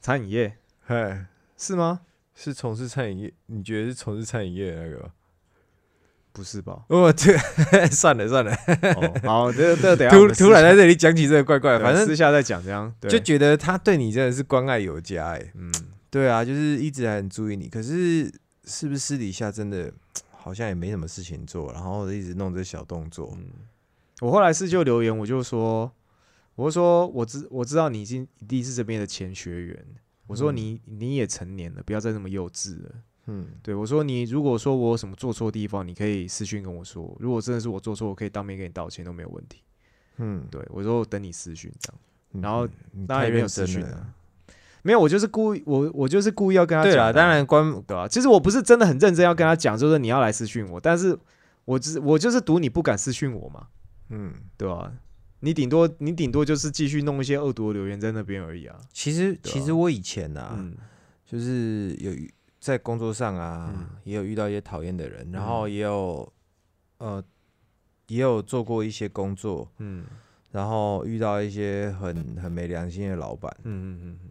[0.00, 0.56] 餐饮业
[0.86, 1.16] 嘿，
[1.56, 2.00] 是吗？
[2.34, 5.10] 是从事餐饮业，你觉得是从事餐饮业的那个吗？
[6.40, 6.82] 不是吧？
[6.88, 7.36] 哦，这，
[7.92, 8.50] 算了算了，
[8.96, 13.10] 哦，好，这这等下突突然在这里讲起这个怪怪，对反正私下再讲这样，对。
[13.10, 15.70] 就觉得他对你真的是关爱有加，哎，嗯，
[16.08, 18.32] 对啊，就是一直很注意你，可是
[18.64, 19.92] 是不是私底下真的
[20.30, 23.44] 好像也没什么事情做，然后一直弄这小动作，嗯。
[24.22, 25.92] 我后来是就留言，我就说，
[26.54, 29.84] 我就说我知我知道你已经一定是这边的前学员，
[30.26, 30.56] 我说嗯。
[30.56, 32.90] 你你也成年了，不要再那么幼稚了。
[33.32, 37.16] 嗯对我说，你如果说我有什么做错地方，你可以私讯跟我说。
[37.20, 39.62] 如果真的是我做错，我可以当面跟你道歉都没有问题。
[40.16, 42.00] 嗯，对我说我等你私讯这样，
[42.32, 43.84] 嗯然后你当然也没有私讯。
[44.82, 47.24] 没有，我就是故意，我我就是故意要跟他对啦，讲的啊。
[47.24, 51.16] 当然关对啊，其实我不是真的很认真要跟他讲，就是你要来私讯我，但是
[51.66, 53.68] 我只我就是赌你不敢私讯我嘛，
[54.08, 54.90] 嗯，对吧、
[55.40, 58.76] 你顶多你顶多就是继续弄一些恶毒的留言在那边而已啊。
[58.92, 60.74] 其实啊其实我以前啊，嗯
[61.26, 63.86] 就是有遇在工作上啊，嗯。
[64.04, 66.32] 也有遇到一些讨厌的人，然后也有
[66.98, 67.22] 呃
[68.08, 70.04] 也有做过一些工作，嗯。
[70.52, 74.30] 然后遇到一些很很没良心的老板，嗯嗯嗯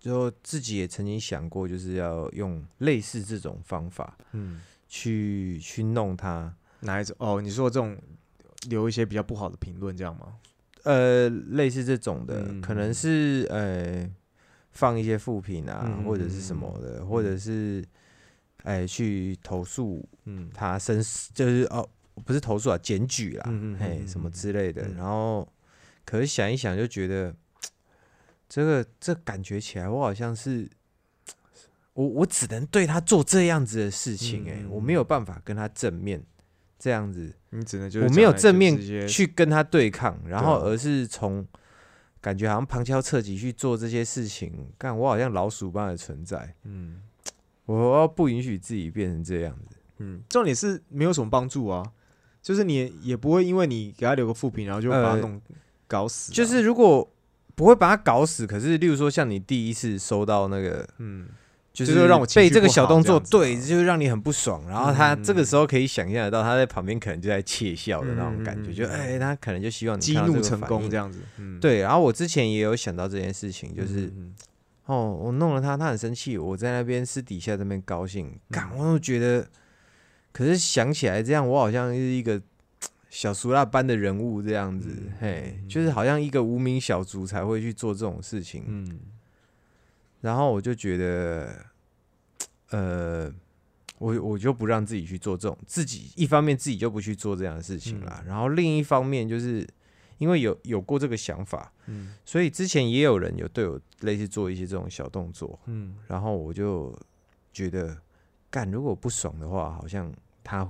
[0.00, 7.14] 就自己也曾经想过，就是要用类似这种方法嗯，去去弄他，哪一种？
[7.20, 7.96] 哦，你说这种
[8.68, 10.34] 留一些比较不好的评论这样吗？
[10.82, 12.60] 呃，类似这种的，嗯。
[12.60, 14.10] 可能是呃
[14.74, 17.84] 放一些副品啊，嗯或者是什么的，或者是
[18.64, 20.50] 哎、去投诉嗯。
[20.52, 21.02] 他申
[21.32, 21.88] 就是哦，
[22.24, 24.82] 不是投诉啊，检举啦，嗯嗯嗯嘿，嗯什么嗯之类的。
[24.82, 24.96] 嗯。
[24.96, 25.46] 然后，
[26.04, 27.34] 可是想一想就觉得，
[28.48, 30.68] 这个这感觉起来，我好像是
[31.92, 36.22] 我我只能对他做这样子的事情、哎、嗯我没有办法跟他正面
[36.78, 41.46] 这样子，你只能就是我没有正面去跟他对抗，然后而是从
[42.24, 47.02] 感觉好像旁敲侧击去做这些事情，干我好像老鼠般的存在，嗯。
[47.66, 49.76] 我要不允许自己变成这样子。
[49.98, 51.82] 嗯，重点是没有什么帮助啊，
[52.42, 55.40] 就是你也也不会因为你给他留个负评，然后就把他呃弄
[55.86, 57.10] 搞死啊、就是如果
[57.54, 61.28] 不会把他搞死，可是例如说像你第一次收到那个，嗯
[61.74, 74.32] 就就是让我被这个小动作，对，就是让你很不爽，然后他嗯这个时候可以想象得到，他在旁边可能就在窃笑的那种感觉，就哎，他可能就希望你激怒成功这样子，嗯，对，然后我之前也有想到这件事情，就是、嗯
[74.86, 79.44] 哦，我弄了他，他很生气，我在那边私底下这边高兴，干，嗯我就觉得，
[80.30, 82.40] 可是想起来这样，我好像是一个
[83.10, 89.00] 小俗辣般的人物这样子，嗯嘿，嗯就是好像一个无名小卒才会去做这种事情，嗯
[90.24, 91.66] 然后我就觉得，
[92.70, 93.30] 呃，
[93.98, 99.68] 我我就不让自己去做这种自己一方面自己就不去做这样的事情啦，然后另一方面就是
[100.16, 102.14] 因为有有过这个想法，嗯。
[102.24, 105.94] 所以之前也有人有对我类似做一些这种小动作，嗯。
[106.08, 106.98] 然后我就
[107.52, 107.94] 觉得，
[108.48, 110.10] 干如果不爽的话，好像
[110.42, 110.66] 他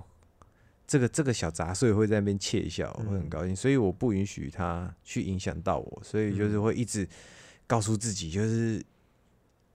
[0.84, 7.08] 这个这个小杂碎会在那边窃笑，嗯会很高兴，所以我不允许他去影响到我，所以就是会一直
[7.68, 8.84] 告诉自己，就是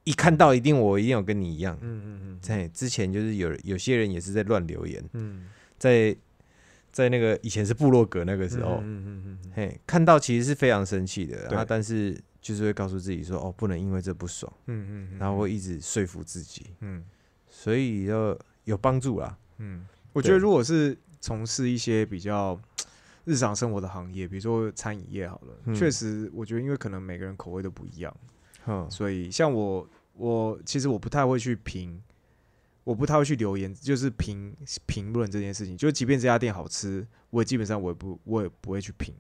[0.10, 1.78] 一看到一定我一定有跟你一样。
[1.82, 5.48] 嗯嗯嗯在之前就是有有些人也是在乱留言，嗯。
[5.78, 6.16] 在
[6.92, 11.56] 在那个以前是部落格那个时候，嗯嗯嗯嘿，看到其实是非常生气的，对。
[11.56, 17.04] 啊，但是就是会告诉自己说，哦，不能因为这不爽，嗯嗯，然后会一直说服自己，嗯。
[17.48, 19.38] 所以要有帮助啦。
[19.60, 22.60] 嗯，我觉得如果是从事一些比较
[23.26, 25.76] 日常生活的行业，比如说餐饮业好了，嗯。
[25.76, 28.16] 确实我觉得因为可能每个人口味都不一样，
[28.66, 29.88] 嗯，所以像我
[30.20, 32.00] 我其实我不太会去评。
[32.86, 34.52] 我不太会去留言，就是评
[34.88, 35.78] 评论这件事情。
[35.78, 39.14] 就即便这家店好吃，我也基本上我也不我也不会去评。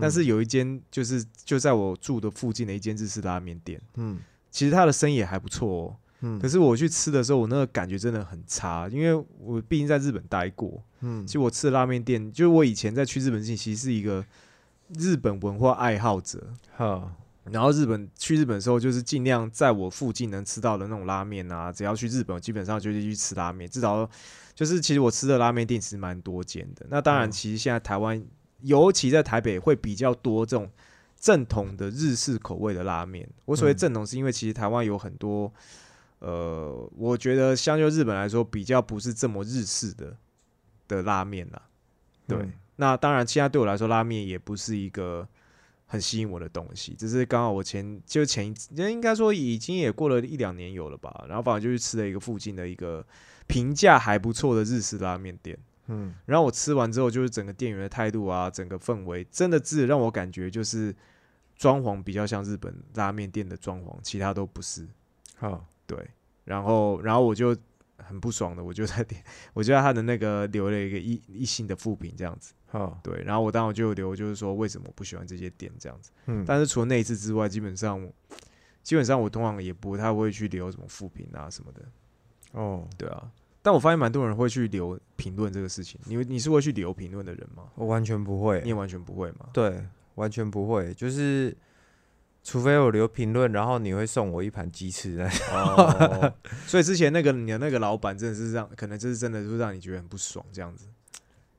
[0.00, 4.18] 但是有一间就是就在我住的附近的一间日式拉面店，嗯
[4.50, 5.96] 其实它的生意也还不错哦。
[6.22, 10.82] 嗯可是我去吃的时候，我那个感觉真的很差，因为我毕竟在日本待过。
[11.02, 14.24] 嗯其实我吃的拉面店，就是我以前在去日本之前，其实是一个
[14.98, 16.54] 日本文化爱好者。
[16.74, 17.12] 好，
[17.50, 23.68] 然后日本去日本的时候，就是尽量在我附近能吃到的那种拉面啊，只要去日本，基本上就是去吃拉面。
[23.68, 24.08] 至少
[24.54, 26.86] 就是其实我吃的拉面店其实蛮多间的。
[26.88, 28.24] 那当然，嗯其实现在台湾，
[28.60, 30.70] 尤其在台北会比较多这种
[31.18, 33.28] 正统的日式口味的拉面。
[33.44, 35.52] 我所谓嗯正统，是因为其实台湾有很多，
[36.20, 40.16] 呃，我觉得相较日本来说，比较不是这么日式的
[40.86, 41.62] 的拉面啦。
[42.28, 45.26] 对，嗯那当然，现在对我来说，拉面也不是一个
[45.92, 53.06] 很吸引我的东西，只是刚好我前就前一应该说已经也过了一两年有了吧，然后反正就去吃了一个附近的一个
[53.46, 60.96] 评价还不错的日式拉面店，嗯然后我吃完之后，就是整个店员的态度啊，整个氛围，真的是让我感觉就是
[61.56, 64.88] 装潢比较像日本拉面店的装潢，其他都不是。
[65.36, 66.08] 好，对，
[66.44, 67.54] 然后然后我就
[67.98, 69.22] 很不爽的，我就在店，
[69.52, 72.54] 我就在他的那个留了一个一一星的负评这样子。
[72.72, 76.10] 好，对，然后我当时就有留，就是说为什么我不喜欢这些店这样子。
[76.24, 78.10] 嗯，但是除了那一次之外，基本上
[78.82, 81.82] 基本上我通常也不太会去留什么负评啊什么的。
[82.52, 86.00] 哦，对啊，但我发现蛮多人会去留评论这个事情。
[86.06, 87.64] 你你是会去留评论的人吗？
[87.74, 89.50] 我完全不会你也，完全不会吗？
[89.52, 91.54] 对，完全不会，就是
[92.42, 96.34] 除非我留评论，然后你会送我一盘鸡翅那哦，
[96.66, 100.86] 所以之前那个你的那个老板真的是让，可能这是真的，就是让你觉得很不爽这样子。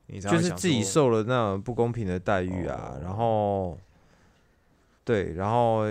[0.08, 3.00] 你就是自己受了那种不公平的待遇啊，哦。
[3.02, 3.80] 然后
[5.04, 5.84] 对，然后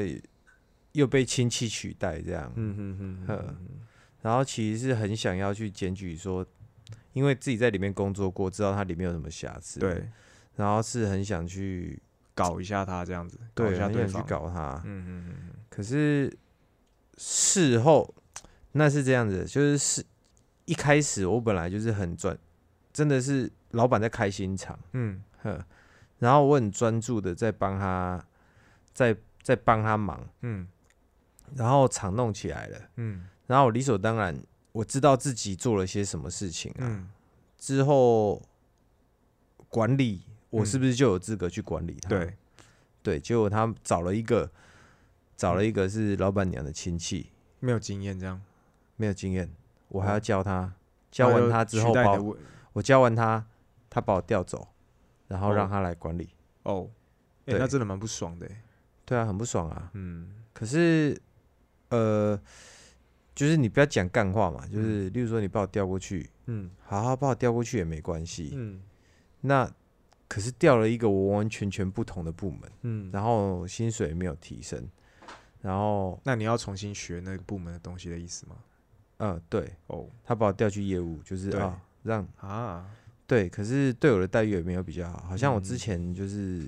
[0.93, 3.57] 又被亲戚取代这样，嗯哼哼哼
[4.23, 6.47] 然后其实是很想要去检举说，
[7.13, 10.09] 因为自己在里面工作过，知道它里面有什么瑕疵，，对，
[10.57, 12.01] 然后是很想去
[12.35, 14.29] 搞一下他这样子，搞对，一下很想去。
[14.29, 15.35] 搞他，嗯嗯嗯
[15.69, 16.33] 可是
[17.17, 18.15] 事后
[18.73, 20.05] 那是这样子，就是是
[20.67, 22.39] 一开始我本来就是很专，
[22.93, 25.23] 真的是老板在开新厂，嗯。
[25.43, 25.65] 呵，
[26.19, 28.25] 然后我很专注的在帮他，
[28.93, 30.69] 在在帮他忙，嗯。
[31.55, 33.29] 然后厂弄起来了，嗯。
[33.47, 34.41] 然后理所当然
[34.71, 37.11] 我知道自己做了些什么事情啊，嗯。
[37.59, 38.43] 之后
[39.69, 42.09] 管理我嗯是不是就有资格去管理他？
[42.09, 42.37] 对，
[43.03, 44.51] 对，结果他找了一个
[45.37, 48.41] 找了一个是老板娘的亲戚，没有经验这样。
[48.97, 49.51] 没有经验，
[49.89, 50.21] 我还要哦。
[50.21, 50.73] 教他，
[51.11, 51.93] 教完他之后
[52.73, 53.45] 我教完他，
[53.91, 54.69] 他把我调走，
[55.29, 56.31] 然后哦让他来管理。
[56.65, 56.89] 哦，
[57.47, 58.63] 哎、对那真的蛮不爽的欸。
[59.05, 59.91] 对啊，很不爽啊。
[59.95, 61.21] 嗯可是，
[61.89, 62.41] 呃，
[63.35, 68.51] 就是你不要讲干话嘛，就是例如说你把我调过去，嗯好好把我调过去也没关系。
[68.55, 68.83] 嗯
[69.41, 69.69] 那
[70.29, 74.89] 可是调了一个完完全全不同的部门，嗯，然后薪水没有提升，
[75.61, 78.57] 然后那你要重新学那个部门的东西的意思吗？
[79.19, 82.87] 嗯，对哦他把我调去业务，就是对啊让啊，
[83.27, 86.67] 对，可是对我的待遇也没有比较好，好像我嗯之前就是、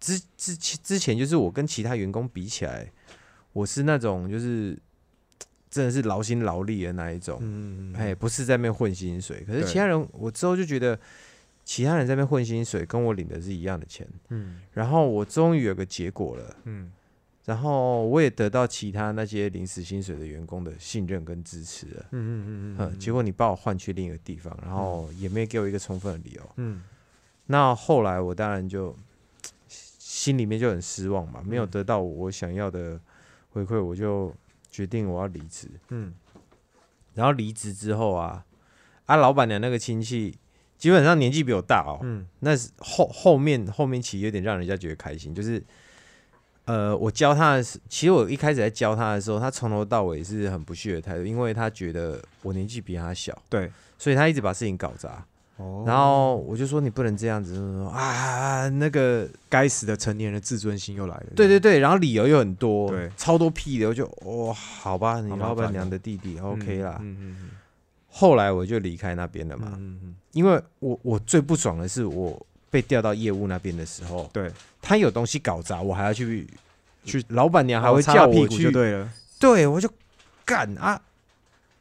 [0.00, 2.90] 之之之前就是我跟其他员工比起来，
[3.52, 4.78] 我是那种就是
[5.70, 9.44] 真的是劳心劳力的那一种，嗯哎、不是在那边混薪水。
[9.46, 10.98] 可是其他人，我之后就觉得
[11.64, 14.06] 其他人在那边混薪水，跟我领的是一样的钱。
[14.30, 16.90] 嗯然后我终于有个结果了，嗯
[17.46, 22.06] 然后我也得到其他那些临时薪水的员工的信任跟支持了。
[22.10, 26.42] 嗯嗯嗯嗯，结果你把我换去另一个地方，然后也没给我一个充分的理由。
[26.56, 26.82] 嗯
[27.46, 28.94] 那后来我当然就
[29.68, 33.00] 心里面就很失望嘛，没有嗯得到我想要的
[33.50, 34.34] 回馈，我就
[34.68, 35.70] 决定我要离职。
[35.90, 36.12] 嗯
[37.14, 38.44] 然后离职之后啊，
[39.04, 40.36] 啊，老板娘那个亲戚
[40.76, 45.62] 基本上年纪比我大哦，嗯那是后后面后面其实有点让人家觉得开心，就是
[46.66, 55.24] 呃，我教他的时，其实我一开始在教他的时候，他从头到尾是很不屑的态度，因为他觉得我年纪比他小，对，所以他一直把事情搞砸。
[55.58, 61.26] 哦然后我就说你不能这样子，说啊那个该死的成年人自尊心又来了。
[61.34, 66.98] 对对对，然后理由又很多，对超多屁的，我就哦好吧，你老板娘的弟弟嗯 OK 啦。
[67.00, 67.50] 嗯嗯
[68.10, 74.50] 后来我就离开那边了嗯嘛，嗯嗯，因为我我最不爽的是我被调到业务那边的时候，对，
[74.86, 76.46] 他有东西搞砸，我还要去
[77.04, 79.10] 去，老板娘还会叫我去屁股就，对了。
[79.40, 79.90] 对我就
[80.44, 81.02] 干啊，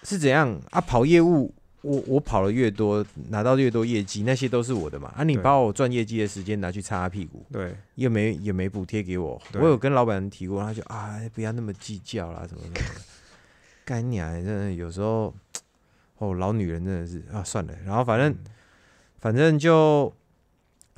[0.02, 0.82] 是怎样啊？
[0.82, 5.14] 跑业务，我我跑的越多，拿到越多业绩，那些都是我的嘛。
[5.16, 9.40] 啊，你把我赚业绩的时间拿去擦屁股，对，又没也没补贴给我。
[9.54, 12.82] 我有跟老板提过，他就啊，不要那么计较啦，什么什么的。
[13.86, 14.34] 干你啊！
[14.34, 15.32] 真的有时候，
[16.18, 17.74] 哦，老女人真的是啊，算了。
[17.86, 18.36] 然后反正、
[19.20, 20.12] 反正就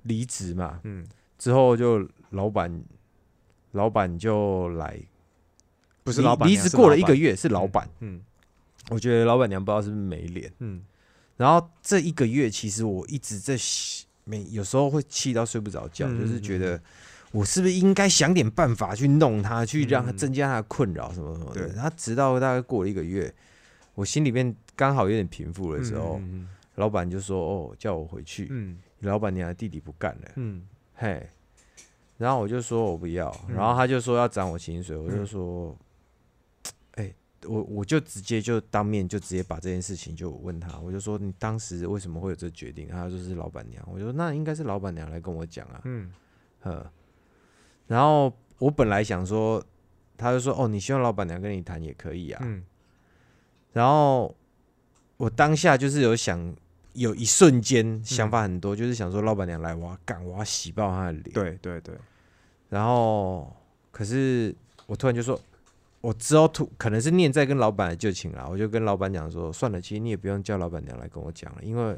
[0.03, 1.05] 离职嘛，嗯，
[1.37, 2.83] 之后就老板
[3.71, 4.99] 老板就来，
[6.03, 8.21] 不是老板离职过了一个月是老板，嗯
[8.89, 10.51] 我觉得老板娘不知道是不是没脸。
[10.59, 10.81] 嗯。
[11.35, 13.55] 然后这一个月，其实我一直在
[14.23, 16.81] 没有时候会气到睡不着觉，嗯就是觉得
[17.31, 21.67] 我是不是应该想点办法去弄他，去让他嗯增加他的困扰什么什么的。
[21.67, 21.75] 对。
[21.75, 23.31] 然后直到大概过了一个月，
[23.93, 26.47] 我心里面刚好有点平复的时候，嗯。
[26.75, 28.77] 老板就说：“哦，叫我回去，嗯。
[28.99, 30.31] 老板娘的弟弟不干了。
[30.35, 30.61] 嗯
[30.99, 31.29] 嘿，
[32.17, 35.77] 然后我就说我不要，嗯然后他就说要涨我薪水，我就说，
[36.95, 37.13] 哎、
[37.45, 42.87] 我我就直接就当面就直接把这件事情就问他，我就说你当时为什么会有这决定？
[42.87, 46.11] 他就是老板娘，我就说那应该是老板娘来跟我讲啊，嗯
[46.61, 46.91] 呵，
[47.85, 49.63] 然后我本来想说，
[50.17, 52.63] 他就说哦，你希望老板娘跟你谈也可以啊，嗯
[53.71, 54.35] 然后
[55.17, 56.55] 我当下就是有想。
[56.97, 61.31] 有一瞬间想法很多，就是想说老板娘来，我要干，我要洗爆她的脸。
[61.31, 61.95] 对对对，
[62.69, 63.55] 然后，
[63.91, 64.53] 可是
[64.87, 65.39] 我突然就说，
[66.01, 71.95] 我之后突可能是念在跟老板的旧情啦，我就跟老板讲说，算了，其实你也不用叫老板娘来跟我讲了，因为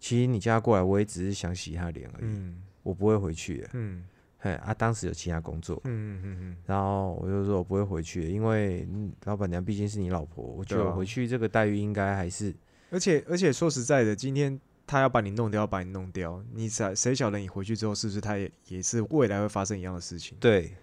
[0.00, 2.62] 其实你叫她过来，我也只是想洗她脸而已，嗯。
[2.82, 3.68] 我不会回去的。
[3.74, 4.04] 嗯。
[4.38, 6.56] 嘿，啊，当时有其他工作，嗯嗯嗯。
[6.66, 12.52] 然后我就说我不会回去的，因为嗯老板娘毕竟是你老婆，我觉得回去这个待遇应该还是
[12.92, 20.36] 而且而且说实在的，今天他要把你弄掉，把你弄掉，你谁谁晓得你回去之后是不是他也也是未来会发生一样的事情？
[20.38, 20.74] 对，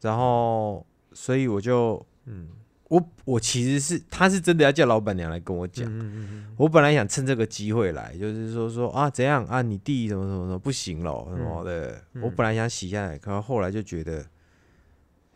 [0.00, 2.48] 然后所以我就嗯，
[2.88, 5.84] 我我其实是他是真的要叫老板娘来跟我讲。
[5.86, 12.00] 嗯嗯嗯我本来想趁这个机会来，就是说说啊怎样啊，你弟什么什么什么不行了什么的。
[12.14, 14.24] 嗯我本来想洗下来，可是后来就觉得，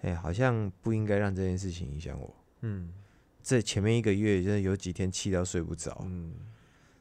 [0.03, 2.35] 哎、好像不应该让这件事情影响我。
[2.61, 2.93] 嗯
[3.51, 6.33] 这前面一个月真的有几天气到睡不着，嗯，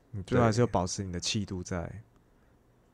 [0.09, 2.01] 你最后还是要保持你的气度在，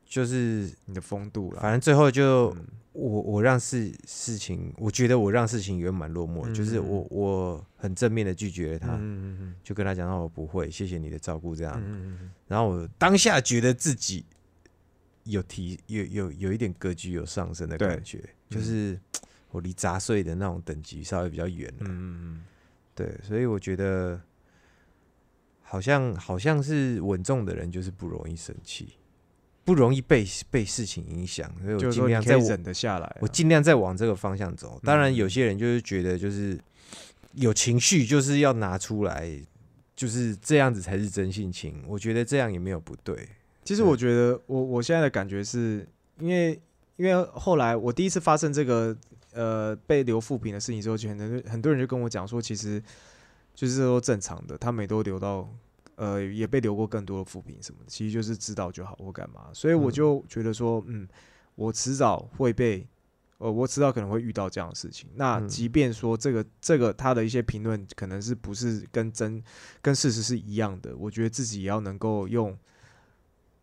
[0.04, 1.62] 就是你的风度了。
[1.62, 2.66] 反正最后就、嗯。
[2.92, 8.98] 我我让事事情，我觉得我让事情圆满落幕，嗯就是我我很正面的拒绝了他，
[9.62, 12.18] 就跟他讲到我不会，谢谢你的照顾这样。
[12.48, 14.24] 然后我当下觉得自己
[15.24, 18.98] 有提有有有一点格局有上升的感觉，就是
[19.50, 21.84] 我离杂碎的那种等级稍微比较远了。
[21.90, 22.25] 嗯
[22.96, 24.20] 对，所以我觉得
[25.62, 28.94] 好像好像是稳重的人就是不容易生气，
[29.62, 33.16] 不容易被被事情影响，所以我尽量在我忍得下来啊。
[33.20, 34.80] 我尽量在往这个方向走。
[34.82, 36.58] 当然，嗯有些人就是觉得就是
[37.34, 39.40] 有情绪就是要拿出来。
[39.96, 43.26] 就是这样子才是真性情，我觉得这样也没有不对。
[43.64, 45.88] 其实我觉得我我现在的感觉是
[46.18, 46.60] 因为
[46.96, 48.94] 因为后来我第一次发生这个
[49.36, 52.82] 呃被留负评的事情之后，就很多很多人就跟我讲说，其实
[53.54, 55.48] 就是说正常的，他们也都留到
[55.94, 61.06] 呃也被留过更多的负评什么的，其实就是知道就好或干嘛，所以我嗯就觉得说，嗯，
[61.54, 62.84] 我迟早会被。
[63.38, 65.10] 呃，我迟早可能会遇到这样的事情。
[65.14, 69.44] 那嗯即便说这个这个他的一些评论可能是不是跟真
[69.82, 72.56] 跟事实是一样的，我觉得自己也要能够用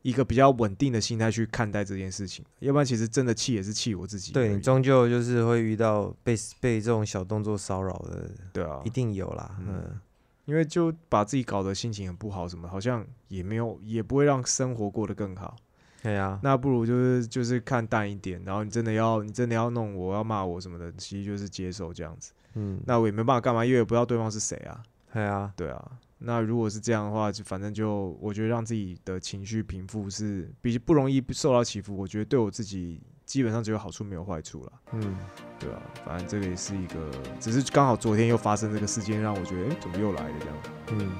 [0.03, 4.31] 一个比较稳定的心态去看待这件事情，要不然其实真的气也是气我自己。
[4.33, 9.55] 对你终究就是会遇到被被这种小动作骚扰的，对啊一，定有啦。
[9.59, 9.99] 嗯嗯，
[10.45, 15.55] 因为就把自己搞得心情很不好，什么好像也没有，也不会让生活过得更好。
[16.01, 22.33] 对啊，那不如就是就是看淡一点，然后你真的要你真的要弄我要骂我什么的，其实就是接受这样子。
[22.55, 24.83] 嗯，那我也没办法干嘛，因为也不知道对方是谁啊。
[25.13, 25.91] 对啊，对啊，
[26.25, 35.17] 那如果是这样的话，就反正就我觉得让自己的情绪平复是比不容易受到起伏，我觉得对我自己基本上只有好处没有坏处了，嗯，
[35.59, 40.55] 对啊，反正这个也是一个，只是刚好昨天又发生这个事件，让我觉得，哎、怎么又来了这样？
[40.91, 41.11] 嗯，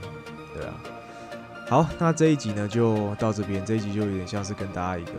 [0.55, 0.83] 对啊。
[1.67, 5.11] 好，那这一集呢就到这边，这一集就有点像是跟大家一个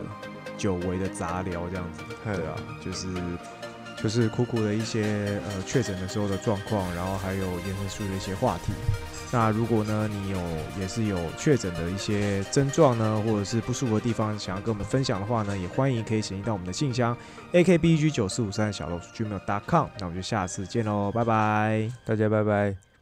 [0.57, 3.09] 久违的杂聊这样子，对对啊，就是
[4.03, 8.73] 就是苦苦的一些呃确诊的时候的状况，然后还有延伸出的一些话题。
[9.35, 10.39] 那如果呢你有
[10.79, 17.17] 也是有确诊的一些症状呢，或者是不舒服的地方，想要跟我们分享的话呢，也欢迎可以写信到我们的信箱
[17.51, 19.89] a k b g 九四五三小老鼠 gmail.com。
[19.99, 21.91] 那我们就下次见喽，拜拜。
[22.05, 22.94] 大家拜拜。